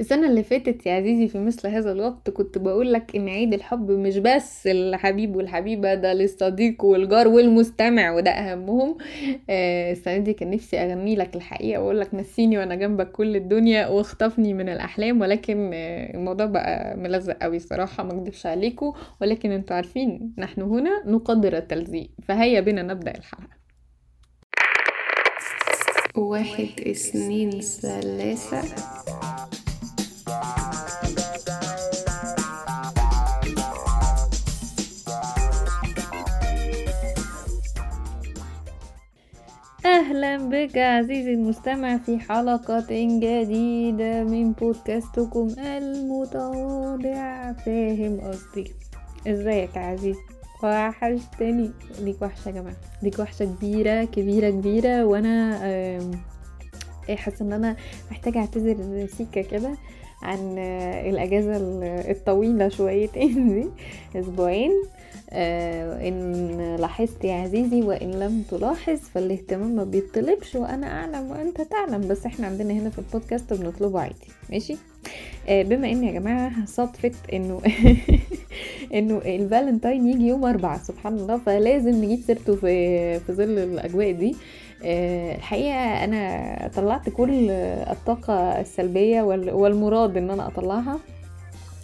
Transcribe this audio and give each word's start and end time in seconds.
السنة 0.00 0.26
اللي 0.26 0.42
فاتت 0.42 0.86
يا 0.86 0.92
عزيزي 0.92 1.28
في 1.28 1.38
مثل 1.38 1.68
هذا 1.68 1.92
الوقت 1.92 2.30
كنت 2.30 2.58
بقول 2.58 2.92
لك 2.92 3.16
إن 3.16 3.28
عيد 3.28 3.54
الحب 3.54 3.90
مش 3.90 4.18
بس 4.18 4.66
الحبيب 4.66 5.36
والحبيبة 5.36 5.94
ده 5.94 6.12
للصديق 6.12 6.84
والجار 6.84 7.28
والمستمع 7.28 8.10
وده 8.12 8.30
أهمهم. 8.30 8.96
آه، 9.50 9.92
السنة 9.92 10.16
دي 10.18 10.32
كان 10.32 10.50
نفسي 10.50 10.78
أغني 10.78 11.14
لك 11.16 11.36
الحقيقة 11.36 11.80
وأقول 11.80 12.00
لك 12.00 12.14
نسيني 12.14 12.58
وأنا 12.58 12.74
جنبك 12.74 13.12
كل 13.12 13.36
الدنيا 13.36 13.86
واخطفني 13.86 14.54
من 14.54 14.68
الأحلام. 14.68 15.20
ولكن 15.20 15.70
آه، 15.74 16.14
الموضوع 16.14 16.46
بقى 16.46 16.96
ملزق 16.96 17.36
قوي 17.42 17.58
صراحة 17.58 18.04
ما 18.04 18.12
أكدبش 18.12 18.46
عليكم 18.46 18.92
ولكن 19.20 19.50
أنتوا 19.50 19.76
عارفين 19.76 20.34
نحن 20.38 20.62
هنا 20.62 21.02
نقدر 21.06 21.56
التلزيق. 21.56 22.10
فهيا 22.28 22.60
بنا 22.60 22.82
نبدأ 22.82 23.10
الحلقة. 23.10 23.56
واحد 26.16 26.68
اثنين 26.86 27.50
ثلاثة. 27.60 28.62
أهلا 39.96 40.36
بك 40.36 40.78
عزيزي 40.78 41.34
المستمع 41.34 41.96
في 41.98 42.18
حلقة 42.18 42.86
جديدة 42.90 44.24
من 44.24 44.52
بودكاستكم 44.52 45.48
المتواضع. 45.58 47.52
فاهم 47.52 48.20
قصدي؟ 48.20 48.72
إزيك 49.26 49.76
يا 49.76 49.80
عزيزي؟ 49.80 50.18
وحشتني. 50.62 51.70
ليك 52.00 52.22
وحشة 52.22 52.48
يا 52.48 52.52
جماعة. 52.54 52.76
ليك 53.02 53.18
وحشة 53.18 53.44
كبيرة 53.44 54.04
كبيرة 54.04 54.50
كبيرة. 54.50 55.04
وأنا 55.04 55.64
إيه، 57.08 57.16
حاسة 57.16 57.44
إن 57.44 57.52
أنا 57.52 57.76
محتاجة 58.10 58.38
أعتذر 58.38 59.06
سيكا 59.06 59.42
كده 59.42 59.74
عن 60.22 60.56
آه، 60.58 61.10
الأجازة 61.10 61.56
ال- 61.56 62.10
الطويلة 62.10 62.68
شويتين 62.68 63.48
دي. 63.48 63.68
أسبوعين. 64.20 64.72
آه، 65.30 66.08
إن 66.08 66.76
لاحظت 66.76 67.24
يا 67.24 67.34
عزيزي 67.34 67.82
وإن 67.82 68.10
لم 68.10 68.42
تلاحظ 68.50 68.98
فالاهتمام 69.14 69.76
ما 69.76 69.84
بيطلبش 69.84 70.54
وأنا 70.54 70.86
أعلم 70.86 71.30
وأنت 71.30 71.60
تعلم 71.60 72.08
بس 72.08 72.26
إحنا 72.26 72.46
عندنا 72.46 72.72
هنا 72.72 72.90
في 72.90 72.98
البودكاست 72.98 73.52
بنطلبه 73.52 74.00
عادي. 74.00 74.14
ماشي؟ 74.50 74.76
آه، 75.48 75.62
بما 75.62 75.90
إن 75.90 76.04
يا 76.04 76.12
جماعة 76.12 76.66
صدفه 76.66 77.12
إنه 77.32 77.60
إنه 78.94 79.18
الفالنتاين 79.18 80.08
يجي 80.08 80.26
يوم 80.26 80.44
أربعة 80.44 80.82
سبحان 80.84 81.12
الله 81.14 81.38
فلازم 81.38 82.04
نجيب 82.04 82.20
سيرته 82.20 82.56
في 82.56 83.20
في 83.20 83.32
ظل 83.32 83.58
الأجواء 83.58 84.12
دي. 84.12 84.36
آه، 84.84 85.34
الحقيقة 85.36 86.04
أنا 86.04 86.70
طلعت 86.76 87.08
كل 87.08 87.50
الطاقة 87.50 88.60
السلبية 88.60 89.22
وال- 89.22 89.50
والمراد 89.50 90.16
إن 90.16 90.30
أنا 90.30 90.46
أطلعها. 90.46 90.98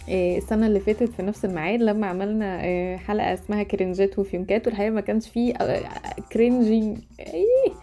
آه، 0.09 0.37
السنة 0.37 0.67
اللي 0.67 0.79
فاتت 0.79 1.09
في 1.11 1.21
نفس 1.23 1.45
الميعاد 1.45 1.81
لما 1.81 2.07
عملنا 2.07 2.59
آه، 2.63 2.97
حلقة 2.97 3.33
اسمها 3.33 3.63
cringe 3.63 4.11
ات 4.11 4.19
وفيونكات 4.19 4.67
والحقيقة 4.67 4.89
ما 4.91 5.01
كانش 5.01 5.27
فيه 5.29 5.53
آه، 5.55 5.81
cringe 6.31 6.88
ي 6.88 6.97
إيه، 7.19 7.73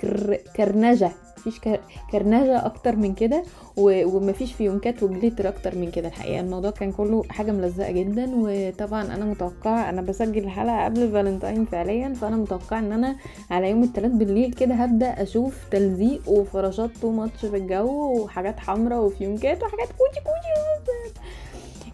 كر... 0.00 0.36
cringe 0.56 1.02
ة 1.02 1.10
مفيش 1.38 1.60
كر... 1.60 1.80
cringe 2.12 2.58
ة 2.58 2.66
أكتر 2.66 2.96
من 2.96 3.14
كده 3.14 3.42
و... 3.76 4.06
ومفيش 4.16 4.52
فيونكات 4.52 5.02
و 5.02 5.08
glitter 5.08 5.48
أكتر 5.48 5.78
من 5.78 5.90
كده. 5.90 6.08
الحقيقة 6.08 6.40
الموضوع 6.40 6.70
كان 6.70 6.92
كله 6.92 7.22
حاجة 7.30 7.52
ملزقة 7.52 7.90
جدا 7.90 8.30
وطبعا 8.34 9.02
أنا 9.14 9.24
متوقعة 9.24 9.90
أنا 9.90 10.02
بسجل 10.02 10.44
الحلقة 10.44 10.84
قبل 10.84 11.02
الفالنتاين 11.02 11.64
فعليا 11.64 12.14
فأنا 12.14 12.36
متوقعة 12.36 12.78
إن 12.78 12.92
أنا 12.92 13.16
على 13.50 13.70
يوم 13.70 13.82
التلات 13.82 14.10
بالليل 14.10 14.52
كده 14.52 14.74
هبدأ 14.74 15.22
أشوف 15.22 15.68
تلزيق 15.70 16.28
وفراشات 16.28 16.90
too 17.02 17.10
much 17.10 17.46
في 17.46 17.56
الجو 17.56 18.22
وحاجات 18.22 18.60
حمراء 18.60 19.00
وفيونكات 19.00 19.62
وحاجات 19.62 19.88
cutie 19.88 20.20
cutie 20.20 21.20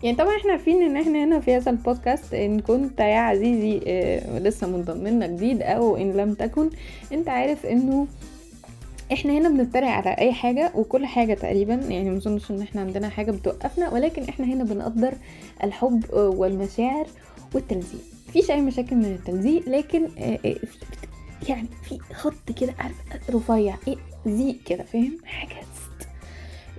يعني 0.03 0.17
طبعا 0.17 0.37
إحنا 0.37 0.51
عارفين 0.53 0.83
إن 0.83 0.97
إحنا 0.97 1.25
هنا 1.25 1.41
في 1.41 1.57
هذا 1.57 1.71
البودكاست 1.71 2.35
إن 2.35 2.61
كنت 2.61 3.01
يا 3.01 3.19
عزيزي 3.19 3.81
آه 3.87 4.39
لسه 4.39 4.67
منضم 4.67 5.07
لنا 5.07 5.27
جديد 5.27 5.63
أو 5.63 5.97
إن 5.97 6.13
لم 6.13 6.35
تكن 6.35 6.71
أنت 7.13 7.29
عارف 7.29 7.67
إنه 7.67 8.07
إحنا 9.13 9.33
هنا 9.33 9.49
بنتريق 9.49 9.89
على 9.89 10.11
أي 10.11 10.33
حاجة 10.33 10.73
وكل 10.75 11.07
حاجة 11.07 11.35
تقريبا 11.35 11.75
يعني 11.75 12.11
مظنش 12.11 12.51
إن 12.51 12.61
إحنا 12.63 12.81
عندنا 12.81 13.09
حاجة 13.09 13.31
بتوقفنا 13.31 13.91
ولكن 13.93 14.23
إحنا 14.25 14.47
هنا 14.47 14.65
بنقدر 14.65 15.13
الحب 15.65 16.05
آه، 16.13 16.29
والمشاعر 16.29 17.07
والتلزيق 17.55 18.01
مفيش 18.29 18.51
اي 18.51 18.61
مشاكل 18.61 18.97
من 18.97 19.05
التلزيق 19.05 19.69
لكن 19.69 20.05
آه، 20.19 20.37
في 20.37 20.79
يعني 21.49 21.69
في 21.89 21.99
خط 22.15 22.53
كده 22.61 22.75
عارف 22.79 22.95
رفيع 23.31 23.77
إيه 23.89 23.97
زيق 24.27 24.57
كده 24.67 24.83
فاهم 24.85 25.19
حاجة 25.25 25.51
ست. 25.75 26.09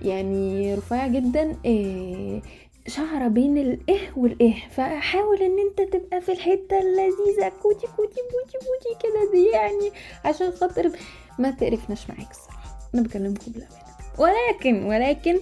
يعني 0.02 0.74
رفيع 0.74 1.06
جدا 1.06 1.56
إيه 1.64 2.42
شعرة 2.86 3.28
بين 3.28 3.58
الإه 3.58 4.00
والإه 4.16 4.54
فحاول 4.70 5.42
إن 5.42 5.56
أنت 5.58 5.92
تبقى 5.94 6.20
في 6.20 6.32
الحتة 6.32 6.78
اللذيذة. 6.80 7.52
cutie 7.62 7.86
cutie 7.96 8.20
cutie 8.30 8.58
cutie 8.58 8.98
كده 9.02 9.32
دي 9.32 9.46
يعني 9.50 9.92
عشان 10.24 10.50
خاطر 10.50 10.90
ما 11.38 11.50
تقرفناش 11.50 12.10
معاك 12.10 12.30
الصراحة. 12.30 12.78
أنا 12.94 13.02
بكلمكم 13.02 13.52
بالأمانة 13.52 13.82
ولكن 14.18 14.84
ولكن 14.84 15.38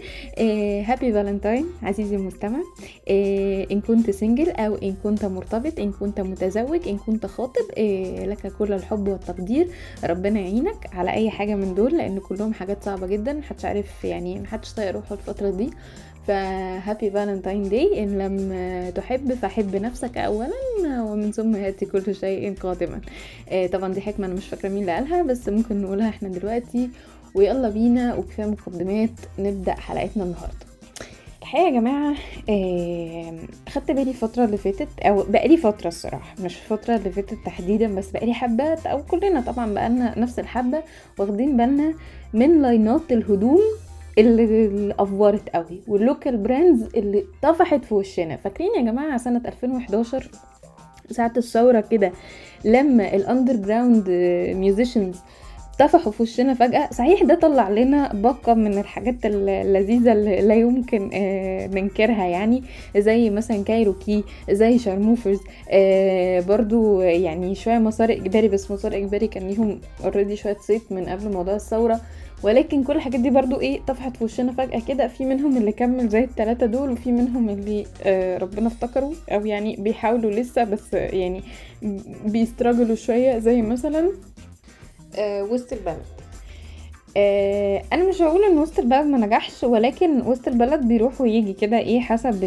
happy 0.85 1.13
Valentine 1.13 1.67
عزيزي 1.83 2.17
المستمع. 2.17 2.59
آه 3.09 3.67
إن 3.71 3.81
كنت 3.81 4.11
single 4.11 4.51
أو 4.51 4.75
إن 4.75 4.95
كنت 5.05 5.25
مرتبط 5.25 5.79
إن 5.79 5.93
كنت 5.93 6.21
متزوج 6.21 6.89
إن 6.89 6.99
كنت 6.99 7.27
خاطب 7.27 7.65
آه 7.79 8.25
لك 8.27 8.53
كل 8.59 8.73
الحب 8.73 9.09
والتقدير. 9.09 9.69
ربنا 10.05 10.41
يعينك 10.41 10.95
على 10.95 11.11
أي 11.13 11.31
حاجة 11.31 11.55
من 11.55 11.75
دول 11.75 11.99
لأن 11.99 12.19
كلهم 12.19 12.55
حاجات 12.55 12.85
صعبة 12.85 13.07
جدا. 13.07 13.33
محدش 13.33 13.65
عارف 13.65 14.05
يعني 14.05 14.39
محدش 14.41 14.75
طايق 14.75 14.91
روحه 14.91 15.15
الفترة 15.15 15.51
دي. 15.51 15.71
ف 16.31 17.11
happy 17.11 17.31
Valentine 17.31 17.69
Day 17.69 18.03
إن 18.03 18.19
لم 18.19 18.91
تحب 18.91 19.35
فحب 19.35 19.77
نفسك 19.77 20.19
اولا 20.19 20.51
ومن 20.87 21.33
ثم 21.33 21.57
يأتي 21.57 21.87
كل 21.87 22.15
شيء 22.15 22.55
قادما. 22.55 23.01
آه 23.49 23.67
طبعا 23.67 23.93
دي 23.93 24.01
حكمة 24.01 24.27
أنا 24.27 24.35
مش 24.35 24.47
فاكرة 24.49 24.69
مين 24.69 24.81
اللي 24.81 24.93
قالها 24.93 25.23
بس 25.23 25.49
ممكن 25.49 25.83
نقولها 25.83 26.09
إحنا 26.09 26.29
دلوقتي. 26.29 26.91
ويلا 27.35 27.69
بينا 27.69 28.15
وكفاية 28.15 28.47
مقدمات 28.47 29.11
نبدأ 29.39 29.73
حلقتنا 29.75 30.25
النهارده. 30.25 30.67
الحقيقة 31.43 31.67
يا 31.67 31.71
جماعة 31.81 32.15
آه، 32.51 33.35
خدت 33.69 33.91
بالي 33.91 34.11
الفترة 34.11 34.45
اللي 34.45 34.57
فاتت 34.57 34.89
أو 35.03 35.23
بقالي 35.29 35.57
فترة 35.57 35.89
الصراحة 35.89 36.35
مش 36.45 36.57
الفترة 36.57 36.97
اللي 36.97 37.11
فاتت 37.11 37.39
تحديدا 37.47 37.95
بس 37.95 38.11
بقالي 38.11 38.35
حبة 38.35 38.65
أو 38.87 39.03
كلنا 39.03 39.41
طبعا 39.41 39.75
بقالنا 39.75 40.19
نفس 40.19 40.39
الحبة 40.39 40.83
واخدين 41.19 41.57
بالنا 41.57 41.95
من 42.33 42.63
line 42.63 43.03
ات 43.03 43.13
الهدوم. 43.13 43.61
اللي 44.21 44.95
over 44.99 45.39
ت 45.39 45.49
قوي 45.49 45.83
وال 45.89 46.02
local 46.02 46.37
brands 46.37 46.89
اللي 46.97 47.25
طفحت 47.43 47.85
في 47.85 47.95
وشنا. 47.95 48.37
فاكرين 48.37 48.71
يا 48.77 48.83
جماعة 48.83 49.17
سنة 49.19 49.43
2011 49.47 50.31
ساعة 51.11 51.33
الثورة 51.37 51.81
كده 51.81 52.13
لما 52.65 53.15
ال 53.17 53.57
underground 53.57 54.11
musicians 54.57 55.17
طفحوا 55.79 56.13
في 56.13 56.23
وشنا 56.23 56.55
فجأة 56.55 56.89
صحيح 56.93 57.23
ده 57.23 57.35
طلع 57.35 57.69
لنا 57.71 58.13
باقة 58.13 58.55
من 58.55 58.79
الحاجات 58.79 59.15
اللذيذة 59.25 60.13
اللي 60.13 60.41
لا 60.41 60.55
يمكن 60.55 61.11
آه، 61.15 61.67
ننكرها 61.67 62.27
يعني. 62.27 62.63
زي 62.97 63.31
مثلا 63.31 63.65
كايروكي 63.65 64.25
زي 64.51 64.79
شارموفرز 64.79 65.41
آه، 65.71 66.41
برضو 66.41 67.01
يعني 67.01 67.55
شوية 67.55 67.79
مسار 67.79 68.13
إجباري 68.13 68.49
بس 68.49 68.71
مسار 68.71 68.97
إجباري 68.97 69.27
كان 69.27 69.49
ليهم 69.49 69.81
already 70.05 70.37
شوية 70.37 70.57
صيت 70.61 70.93
من 70.93 71.05
قبل 71.07 71.33
موضوع 71.33 71.55
الثورة. 71.55 72.01
ولكن 72.43 72.85
كل 72.85 72.97
الحاجات 72.97 73.21
دي 73.21 73.31
برضو 73.31 73.61
إيه 73.61 73.81
طفحت 73.87 74.17
في 74.17 74.25
وشنا 74.25 74.53
فجأة 74.53 74.81
كده. 74.89 75.09
في 75.09 75.25
منهم 75.25 75.57
اللي 75.57 75.73
كمل 75.73 76.09
زي 76.09 76.25
التلاتة 76.25 76.67
دول 76.67 76.91
وفي 76.91 77.13
منهم 77.13 77.49
اللي 77.51 77.87
آه 78.03 78.39
ربنا 78.39 78.67
افتكره 78.67 79.13
أو 79.29 79.47
يعني 79.47 79.77
بيحاولوا 79.77 80.31
لسه 80.31 80.65
بس 80.65 80.93
يعني 80.95 81.43
بي 82.25 82.38
struggle 82.38 82.90
وا 82.90 82.97
شوية. 82.97 83.39
زي 83.39 83.63
مثلا 83.63 84.11
آه 85.19 85.43
وسط 85.43 85.73
البلد. 85.73 86.03
آه 87.17 87.83
أنا 87.93 88.09
مش 88.09 88.23
هقول 88.23 88.45
إن 88.45 88.59
وسط 88.59 88.79
البلد 88.79 89.07
ما 89.07 89.19
نجحش 89.27 89.65
ولكن 89.65 90.23
وسط 90.23 90.49
البلد 90.49 90.81
بيروح 90.81 91.21
ويجي 91.21 91.53
كده 91.53 91.79
إيه 91.79 92.01
حسب 92.01 92.45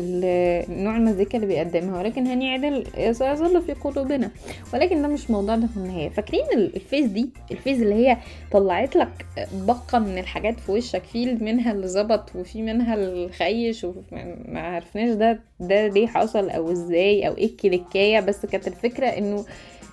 نوع 0.69 0.97
المزيكا 0.97 1.35
اللي 1.37 1.47
بيقدمها. 1.47 1.99
ولكن 1.99 2.27
هاني 2.27 2.51
عادل 2.51 2.83
سيظل 3.15 3.61
في 3.61 3.73
قلوبنا. 3.73 4.31
ولكن 4.73 5.01
ده 5.01 5.07
مش 5.07 5.31
موضوعنا 5.31 5.67
في 5.67 5.77
النهاية. 5.77 6.09
فاكرين 6.09 6.43
ال- 6.53 6.75
ال 6.75 6.80
phase 6.80 7.05
دي؟ 7.05 7.29
ال 7.51 7.56
phase 7.56 7.81
اللي 7.81 7.95
هي 7.95 8.17
طلعت 8.51 8.95
لك 8.95 9.25
باقة 9.53 9.99
من 9.99 10.17
الحاجات 10.17 10.59
في 10.59 10.71
وشك 10.71 11.03
في 11.03 11.25
منها 11.33 11.71
اللي 11.71 11.87
ظبط 11.87 12.35
وفي 12.35 12.61
منها 12.61 12.95
الخيش 12.95 13.83
وما 13.83 14.59
عرفناش 14.59 15.09
ده 15.15 15.39
ده 15.59 15.87
ليه 15.87 16.07
حصل 16.07 16.49
أو 16.49 16.71
إزاي 16.71 17.27
أو 17.27 17.37
إيه 17.37 17.45
الكليكاية. 17.45 18.19
بس 18.19 18.45
كانت 18.45 18.67
الفكرة 18.67 19.05
إنه 19.07 19.45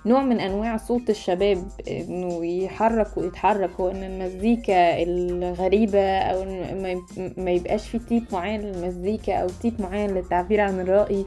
نوع 0.05 0.23
من 0.23 0.39
أنواع 0.39 0.77
صوت 0.77 1.09
الشباب 1.09 1.63
إنه 1.87 2.45
يحرك 2.45 3.17
ويتحرك 3.17 3.69
هو 3.79 3.91
إن 3.91 4.03
المزيكا 4.03 5.03
الغريبة 5.03 6.17
أو 6.17 6.43
ما 6.81 6.91
يب- 6.91 7.33
ما 7.37 7.51
يبقاش 7.51 7.89
في 7.89 7.99
type 7.99 8.23
معين 8.31 8.61
للمزيكا 8.61 9.33
أو 9.33 9.47
type 9.61 9.81
معين 9.81 10.09
للتعبير 10.09 10.61
عن 10.61 10.79
الرأي. 10.79 11.25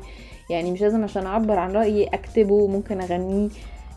يعني 0.50 0.71
مش 0.73 0.81
لازم 0.81 1.05
عشان 1.05 1.26
أعبر 1.26 1.59
عن 1.59 1.73
رأيي 1.73 2.05
أكتبه 2.05 2.67
ممكن 2.67 3.00
أغنيه. 3.00 3.49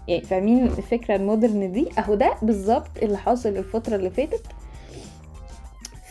يعني 0.07 0.21
فاهمين 0.21 0.63
الفكرة 0.65 1.15
ال 1.15 1.23
modern 1.23 1.71
دي؟ 1.71 1.87
أهو 1.99 2.15
ده 2.15 2.33
بالظبط 2.41 2.89
اللي 3.03 3.17
حاصل 3.17 3.49
الفترة 3.49 3.95
اللي 3.95 4.09
فاتت 4.09 4.43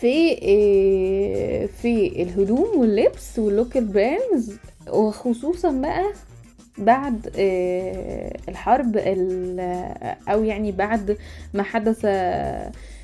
في 0.01 0.07
إيه، 0.29 1.67
في 1.67 2.23
الهدوم 2.23 2.69
واللبس 2.79 3.39
وال 3.39 3.52
local 3.52 3.85
brands 3.85 4.59
وخصوصا 4.91 5.71
بقى 5.73 6.05
بعد 6.79 7.31
آه، 7.39 8.37
الحرب 8.49 8.97
أو 10.29 10.45
يعني 10.45 10.73
بعد 10.73 11.17
ما 11.55 11.63
حدث 11.63 12.07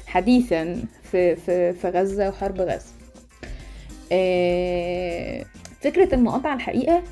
حديثا 0.06 0.82
في 1.02 1.36
في 1.36 1.72
في 1.72 1.88
غزة 1.88 2.28
وحرب 2.28 2.60
غزة. 2.60 2.92
آه، 4.12 5.44
فكرة 5.80 6.14
المقاطعة 6.14 6.54
الحقيقة 6.54 7.02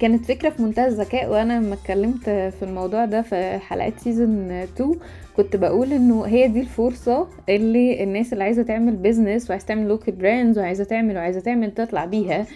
كانت 0.00 0.24
فكرة 0.24 0.50
في 0.50 0.62
منتهى 0.62 0.86
الذكاء 0.86 1.30
وأنا 1.30 1.60
لما 1.60 1.74
اتكلمت 1.74 2.24
في 2.30 2.62
الموضوع 2.62 3.04
ده 3.04 3.22
في 3.22 3.58
حلقات 3.58 4.00
season 4.00 4.50
2 4.50 4.94
كنت 5.36 5.56
بقول 5.56 5.92
إنه 5.92 6.24
هي 6.26 6.48
دي 6.48 6.60
الفرصة 6.60 7.28
اللي 7.48 8.02
الناس 8.04 8.32
اللي 8.32 8.44
عايزة 8.44 8.62
تعمل 8.62 8.96
business 8.96 9.50
وعايزة 9.50 9.66
تعمل 9.66 9.88
local 9.88 10.14
brands 10.14 10.58
وعايزة 10.58 10.84
تعمل 10.84 11.16
وعايزة 11.16 11.40
تعمل 11.40 11.74
تطلع 11.74 12.04
بيها. 12.04 12.46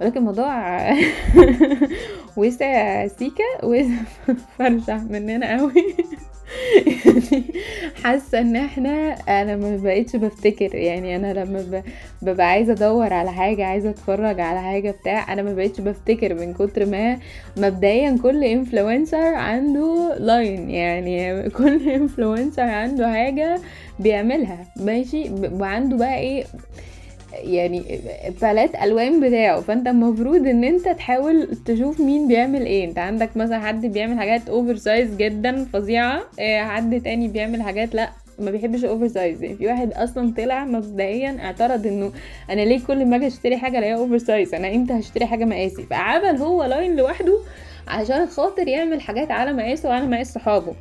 ولكن 0.00 0.16
الموضوع 0.16 0.80
وسع 2.36 3.06
سيكا 3.06 3.64
وفرشح 3.64 5.00
مننا 5.10 5.58
قوي. 5.58 5.72
يعني 6.86 7.44
حاسة 8.04 8.38
إن 8.40 8.56
إحنا 8.56 9.12
أنا 9.28 9.56
ما 9.56 9.76
بقيتش 9.76 10.16
بفتكر. 10.16 10.74
يعني 10.74 11.16
أنا 11.16 11.32
لما 11.32 11.82
ببقى 12.22 12.46
عايزة 12.46 12.72
أدور 12.72 13.12
على 13.12 13.32
حاجة 13.32 13.64
عايزة 13.66 13.90
أتفرج 13.90 14.40
على 14.40 14.60
حاجة 14.60 14.90
بتاع 14.90 15.32
أنا 15.32 15.42
ما 15.42 15.54
بقيتش 15.54 15.80
بفتكر 15.80 16.34
من 16.34 16.54
كتر 16.54 16.86
ما 16.86 17.18
مبدئيا 17.56 18.18
كل 18.22 18.44
influencer 18.44 19.34
عنده 19.34 20.16
line 20.18 20.70
يعني 20.70 21.50
كل 21.50 21.88
influencer 21.90 22.62
عنده 22.62 23.12
حاجة 23.12 23.60
بيعملها. 23.98 24.66
ماشي؟ 24.76 25.30
وعنده 25.52 25.96
بقى 25.96 26.18
إيه؟ 26.18 26.44
يعني 27.42 28.00
بالات 28.42 28.74
ألوان 28.82 29.28
بتاعه. 29.28 29.60
فأنت 29.60 29.86
المفروض 29.88 30.46
إن 30.46 30.64
أنت 30.64 30.88
تحاول 30.88 31.56
تشوف 31.66 32.00
مين 32.00 32.28
بيعمل 32.28 32.66
إيه. 32.66 32.84
أنت 32.84 32.98
عندك 32.98 33.36
مثلا 33.36 33.58
حد 33.58 33.86
بيعمل 33.86 34.18
حاجات 34.18 34.48
oversize 34.48 35.16
جدا 35.16 35.64
فظيعة 35.72 36.20
آه، 36.40 36.62
حد 36.62 37.00
تاني 37.00 37.28
بيعمل 37.28 37.62
حاجات 37.62 37.94
لأ 37.94 38.10
ما 38.38 38.50
بيحبش 38.50 38.84
oversize 38.84 39.42
يعني 39.42 39.56
في 39.56 39.66
واحد 39.66 39.92
أصلا 39.92 40.34
طلع 40.36 40.64
مبدئيا 40.64 41.36
اعترض 41.44 41.86
إنه 41.86 42.12
أنا 42.50 42.60
ليه 42.60 42.80
كل 42.86 43.06
ما 43.06 43.16
أجي 43.16 43.26
أشتري 43.26 43.56
حاجة 43.56 43.78
ألاقيها 43.78 43.96
oversize 43.96 44.54
أنا 44.54 44.74
إمتى 44.74 44.92
هشتري 44.92 45.26
حاجة 45.26 45.44
مقاسي؟ 45.44 45.82
فعمل 45.82 46.36
هو 46.36 46.64
line 46.64 46.96
لوحده 46.96 47.38
عشان 47.88 48.26
خاطر 48.26 48.68
يعمل 48.68 49.00
حاجات 49.00 49.30
على 49.30 49.52
مقاسه 49.52 49.88
وعلى 49.88 50.06
مقاس 50.06 50.32
صحابه. 50.32 50.74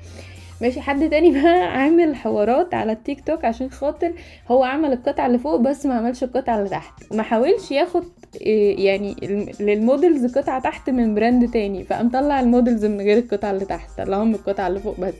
ماشي 0.61 0.81
حد 0.81 1.09
تاني 1.09 1.31
بقى 1.31 1.77
عامل 1.77 2.15
حوارات 2.15 2.73
على 2.73 2.91
التيك 2.91 3.27
توك 3.27 3.45
عشان 3.45 3.71
خاطر 3.71 4.13
هو 4.47 4.63
عمل 4.63 4.93
القطعة 4.93 5.25
اللي 5.25 5.37
فوق 5.39 5.55
بس 5.55 5.85
ما 5.85 5.93
عملش 5.93 6.23
القطعة 6.23 6.57
اللي 6.57 6.69
تحت. 6.69 7.13
ما 7.13 7.23
حاولش 7.23 7.71
ياخد 7.71 8.03
إيه، 8.41 8.85
يعني 8.85 9.15
لل 9.59 9.79
models 9.79 10.37
قطعة 10.37 10.61
تحت 10.61 10.89
من 10.89 11.15
brand 11.15 11.51
تاني 11.51 11.83
فقام 11.83 12.09
طلع 12.09 12.39
ال 12.39 12.46
models 12.46 12.85
من 12.85 13.01
غير 13.01 13.17
القطعة 13.17 13.51
اللي 13.51 13.65
تحت 13.65 13.89
طلعهم 13.97 14.35
القطعة 14.35 14.67
اللي 14.67 14.79
فوق 14.79 14.99
بس. 14.99 15.13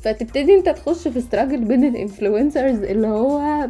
فتبتدي 0.00 0.54
انت 0.58 0.68
تخش 0.68 1.08
في 1.08 1.18
struggle 1.18 1.64
بين 1.64 1.84
ال 1.84 1.92
influencers 1.92 2.82
اللي 2.82 3.06
هو 3.06 3.68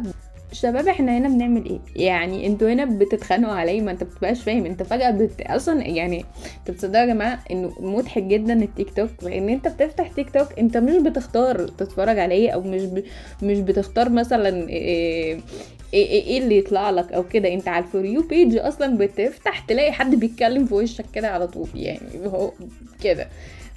شباب 0.51 0.87
إحنا 0.87 1.17
هنا 1.17 1.29
بنعمل 1.29 1.65
إيه؟ 1.65 1.79
يعني 1.95 2.47
أنتوا 2.47 2.73
هنا 2.73 2.85
بتتخانقوا 2.85 3.53
علي 3.53 3.81
ما 3.81 3.91
انت 3.91 4.03
بتبقاش 4.03 4.41
فاهم. 4.43 4.65
انت 4.65 4.83
فجأة 4.83 5.11
بت... 5.11 5.41
أصلا 5.41 5.87
يعني 5.87 6.25
انت 6.59 6.71
بتصدقوا 6.71 7.01
يا 7.05 7.13
جماعة 7.13 7.39
انه 7.51 7.73
مضحك 7.79 8.23
جدا 8.23 8.53
التيك 8.53 8.93
توك 8.93 9.09
لأن 9.23 9.49
انت 9.49 9.67
بتفتح 9.67 10.07
تيك 10.07 10.29
توك 10.29 10.59
انت 10.59 10.77
مش 10.77 10.95
بتختار 10.95 11.67
تتفرج 11.67 12.19
عليه 12.19 12.49
أو 12.51 12.61
مش 12.61 12.81
ب... 12.81 13.03
مش 13.43 13.59
بتختار 13.59 14.09
مثلا 14.09 14.69
إيه... 14.69 15.39
إيه 15.93 16.07
إيه 16.23 16.37
اللي 16.39 16.57
يطلع 16.57 16.89
لك 16.89 17.11
أو 17.13 17.23
كده. 17.23 17.53
انت 17.53 17.67
على 17.67 17.85
ال 17.85 17.90
for 17.90 18.05
you 18.05 18.21
page 18.21 18.57
أصلا 18.57 18.97
بتفتح 18.97 19.59
تلاقي 19.59 19.91
حد 19.91 20.15
بيتكلم 20.15 20.65
في 20.65 20.73
وشك 20.73 21.05
كده 21.13 21.27
على 21.27 21.47
طول 21.47 21.67
يعني 21.75 22.01
هو 22.25 22.51
كده. 23.03 23.27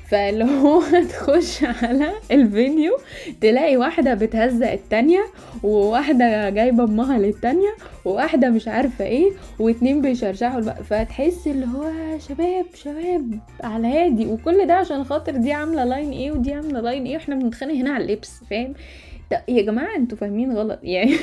فاللي 0.09 0.45
هو 0.45 0.83
تخش 1.11 1.65
على 1.65 2.11
الفيديو 2.31 2.97
تلاقي 3.41 3.77
واحدة 3.77 4.15
بتهزق 4.15 4.71
التانية 4.71 5.25
وواحدة 5.63 6.51
جايبة 6.51 6.85
أمها 6.85 7.19
للتانية 7.19 7.75
وواحدة 8.05 8.51
مش 8.51 8.69
عارفة 8.69 9.05
إيه 9.05 9.31
واتنين 9.59 10.01
بيشرشحوا 10.03 10.61
فتحس 10.61 11.47
اللي 11.47 11.67
هو 11.67 11.91
شباب 12.29 12.67
شباب 12.75 13.39
على 13.63 13.87
هادي. 13.89 14.27
وكل 14.27 14.67
ده 14.67 14.75
عشان 14.75 15.05
خاطر 15.05 15.37
دي 15.37 15.53
عاملة 15.53 15.85
line 15.85 16.11
إيه 16.11 16.33
ودي 16.33 16.53
عاملة 16.53 16.81
line 16.81 17.05
إيه 17.07 17.15
وإحنا 17.15 17.35
بنتخانق 17.35 17.75
هنا 17.75 17.91
على 17.91 18.05
اللبس 18.05 18.41
فاهم؟ 18.51 18.75
يا 19.49 19.63
جماعة 19.63 19.97
أنتوا 19.97 20.19
فاهمين 20.19 20.53
غلط؟ 20.53 20.79
يعني 20.95 21.17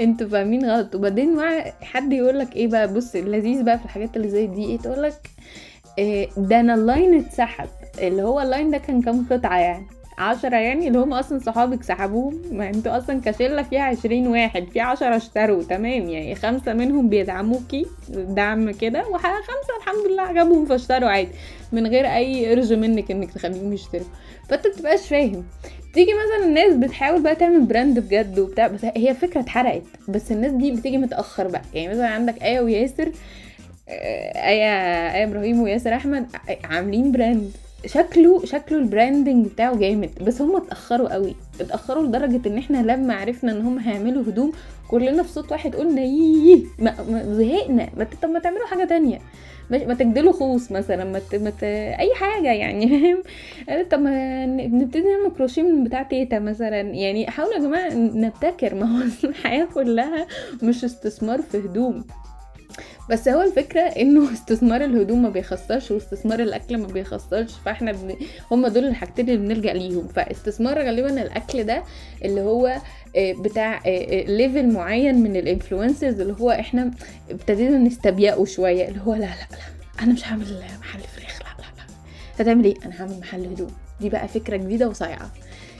أنتوا 0.00 0.28
فاهمين 0.28 0.64
غلط. 0.70 0.94
وبعدين 0.94 1.36
حد 1.82 2.12
يقول 2.12 2.38
لك 2.38 2.56
إيه 2.56 2.66
بقى؟ 2.66 2.94
بص 2.94 3.14
اللذيذ 3.14 3.62
بقى 3.62 3.78
في 3.78 3.84
الحاجات 3.84 4.16
اللي 4.16 4.28
زي 4.28 4.46
دي 4.46 4.64
إيه؟ 4.64 4.78
تقول 4.78 5.02
لك 5.02 5.14
ده 6.36 6.60
أنا 6.60 6.74
ال 6.74 6.82
line 6.82 7.14
اتسحب. 7.18 7.68
اللي 8.02 8.22
هو 8.22 8.40
ال 8.40 8.46
line 8.46 8.70
ده 8.70 8.78
كان 8.78 9.02
كام 9.02 9.26
قطعة 9.30 9.58
يعني؟ 9.58 9.86
عشرة 10.18 10.56
يعني؟ 10.56 10.88
اللي 10.88 10.98
هم 10.98 11.12
أصلا 11.12 11.38
صحابك 11.38 11.82
سحبوهم؟ 11.82 12.40
ما 12.52 12.68
أنتوا 12.68 12.98
أصلا 12.98 13.20
كشلة 13.24 13.62
فيها 13.62 13.82
عشرين 13.82 14.26
واحد 14.26 14.64
في 14.72 14.80
عشرة 14.80 15.16
اشتروا. 15.16 15.62
تمام 15.62 16.08
يعني 16.08 16.34
خمسة 16.34 16.72
منهم 16.72 17.08
بيدعموكي 17.08 17.86
دعم 18.08 18.70
كده 18.70 19.08
وخمسة 19.08 19.76
الحمد 19.80 20.06
لله 20.12 20.22
عجبهم 20.22 20.64
فاشتروا 20.66 21.08
عادي. 21.08 21.30
من 21.72 21.86
غير 21.86 22.06
أي 22.06 22.46
قرش 22.54 22.72
منك 22.72 23.10
إنك 23.10 23.32
تخليهم 23.32 23.72
يشتروا. 23.72 24.06
فأنت 24.48 24.66
بتبقاش 24.66 25.08
فاهم. 25.08 25.44
تيجي 25.94 26.10
مثلا 26.12 26.46
الناس 26.46 26.74
بتحاول 26.74 27.22
بقى 27.22 27.34
تعمل 27.36 27.60
brand 27.60 27.98
بجد 27.98 28.38
وبتاع 28.38 28.66
بس 28.66 28.84
هي 28.84 29.14
فكرة 29.14 29.40
اتحرقت. 29.40 29.82
بس 30.08 30.32
الناس 30.32 30.52
دي 30.52 30.70
بتيجي 30.72 30.98
متأخر 30.98 31.48
بقى. 31.48 31.62
يعني 31.74 31.88
مثلا 31.88 32.08
عندك 32.08 32.42
آية 32.42 32.60
وياسر 32.60 33.12
آية 33.90 35.12
آية 35.14 35.24
إبراهيم 35.24 35.60
وياسر 35.62 35.94
أحمد 35.94 36.26
عاملين 36.64 37.12
brand 37.12 37.50
شكله 37.86 38.44
شكله 38.44 38.78
ال 38.78 38.86
branding 38.86 39.46
بتاعه 39.46 39.76
جامد 39.76 40.10
بس 40.26 40.42
هم 40.42 40.56
اتأخروا 40.56 41.12
قوي. 41.12 41.34
اتأخروا 41.60 42.02
لدرجة 42.06 42.48
إن 42.48 42.58
إحنا 42.58 42.78
لما 42.92 43.14
عرفنا 43.14 43.52
إن 43.52 43.60
هم 43.60 43.78
هيعملوا 43.78 44.22
هدوم 44.22 44.52
كلنا 44.88 45.22
في 45.22 45.28
صوت 45.28 45.52
واحد 45.52 45.76
قلنا 45.76 46.00
ييه 46.02 46.64
ما 46.78 46.94
زهقنا. 47.34 47.88
ما 47.96 48.06
طب 48.22 48.28
ما 48.28 48.38
تعملوا 48.38 48.66
حاجة 48.66 48.84
تانية. 48.84 49.18
ما 49.70 49.94
تجدلوا 49.94 50.32
خوص 50.32 50.72
مثلا 50.72 51.04
ما 51.04 51.20
مت... 51.32 51.64
أي 51.98 52.14
حاجة 52.14 52.52
يعني 52.52 52.88
فاهم؟ 52.88 53.22
طب 53.90 53.98
ما 54.00 54.46
نبتدي 54.46 55.00
نعمل 55.02 55.34
كروشيه 55.36 55.62
من 55.62 55.84
بتاع 55.84 56.02
تيتا 56.02 56.38
مثلا. 56.38 56.80
يعني 56.80 57.30
حاولوا 57.30 57.54
يا 57.54 57.58
جماعة 57.60 57.94
نبتكر 57.94 58.74
ما 58.74 58.86
هو 58.98 59.02
الحياة 59.28 59.68
كلها 59.74 60.26
مش 60.62 60.84
استثمار 60.84 61.42
في 61.42 61.58
هدوم. 61.58 62.04
بس 63.10 63.28
هو 63.28 63.42
الفكرة 63.42 63.80
إنه 63.80 64.32
استثمار 64.34 64.84
الهدوم 64.84 65.22
ما 65.22 65.28
بيخسرش 65.28 65.90
واستثمار 65.90 66.40
الأكل 66.40 66.78
ما 66.78 66.86
بيخسرش 66.86 67.52
فإحنا 67.64 67.92
بن... 67.92 68.16
هم 68.50 68.66
دول 68.66 68.84
الحاجتين 68.84 69.30
اللي 69.30 69.38
بنلجأ 69.38 69.72
ليهم. 69.72 70.08
فاستثمار 70.08 70.78
غالبا 70.78 71.22
الأكل 71.22 71.64
ده 71.64 71.82
اللي 72.24 72.40
هو 72.40 72.76
آه، 73.16 73.32
بتاع 73.32 73.82
level 74.28 74.58
آه، 74.58 74.60
آه، 74.60 74.72
معين 74.72 75.22
من 75.22 75.36
ال 75.36 75.43
influencers 75.43 76.20
اللي 76.20 76.36
هو 76.40 76.50
إحنا 76.50 76.90
ابتدينا 77.30 77.78
نستبيئه 77.78 78.44
شوية 78.44 78.88
اللي 78.88 79.00
هو 79.00 79.14
لا 79.14 79.20
لا 79.20 79.26
لا 79.26 80.02
أنا 80.02 80.12
مش 80.12 80.28
هعمل 80.28 80.62
محل 80.80 81.00
فراخ 81.00 81.40
لا 81.42 81.62
لا 81.62 81.62
لا. 81.62 81.84
هتعمل 82.38 82.64
إيه؟ 82.64 82.74
أنا 82.86 83.00
هعمل 83.00 83.20
محل 83.20 83.46
هدوم. 83.46 83.70
دي 84.00 84.08
بقى 84.08 84.28
فكرة 84.28 84.56
جديدة 84.56 84.88
وصايعة. 84.88 85.30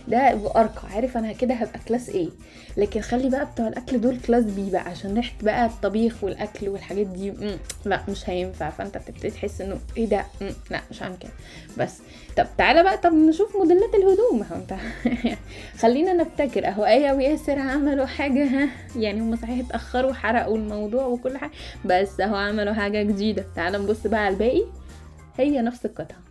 ده 0.09 0.35
بأرقى 0.35 0.89
عارف 0.95 1.17
أنا 1.17 1.33
كده 1.33 1.55
هبقى 1.55 1.79
class 1.89 2.09
A 2.09 2.29
لكن 2.77 3.01
خلي 3.01 3.29
بقى 3.31 3.47
بتوع 3.47 3.69
الأكل 3.69 4.01
دول 4.01 4.19
class 4.21 4.45
B 4.45 4.71
بقى 4.71 4.81
عشان 4.83 5.15
ريحه 5.15 5.33
بقى 5.43 5.67
الطبيخ 5.67 6.25
والأكل 6.25 6.69
والحاجات 6.69 7.07
دي. 7.07 7.31
مم. 7.31 7.57
لا 7.85 8.01
مش 8.09 8.31
هينفع. 8.31 8.71
فأنت 8.71 8.99
بتبتدي 8.99 9.31
تحس 9.31 9.61
إنه 9.61 9.79
إيه 9.97 10.07
ده؟ 10.07 10.25
مم. 10.41 10.51
لا 10.71 10.81
مش 10.91 11.03
هعمل 11.03 11.17
كده. 11.17 11.31
بس. 11.79 11.99
طب 12.37 12.47
تعالى 12.59 12.83
بقى 12.83 12.99
طب 12.99 13.13
نشوف 13.13 13.57
موديلات 13.57 13.95
الهدوم. 13.95 14.47
أنت. 14.57 14.75
خلينا 15.83 16.13
نبتكر. 16.13 16.69
أهو 16.69 16.85
آية 16.85 17.13
وياسر 17.13 17.59
عملوا 17.59 18.07
حاجة. 18.07 18.45
ها 18.45 18.69
يعني 19.03 19.21
هم 19.21 19.37
صحيح 19.37 19.67
اتأخروا 19.67 20.13
حرقوا 20.13 20.57
الموضوع 20.57 21.05
وكل 21.07 21.39
حاجة. 21.39 21.51
بس 21.85 22.21
أهو 22.21 22.35
عملوا 22.37 22.73
حاجة 22.75 23.03
جديدة. 23.03 23.45
تعالى 23.57 23.79
نبص 23.79 24.07
بقى 24.07 24.21
على 24.21 24.33
الباقي. 24.35 24.65
هي 25.39 25.63
نفس 25.63 25.85
القطعة. 25.87 26.30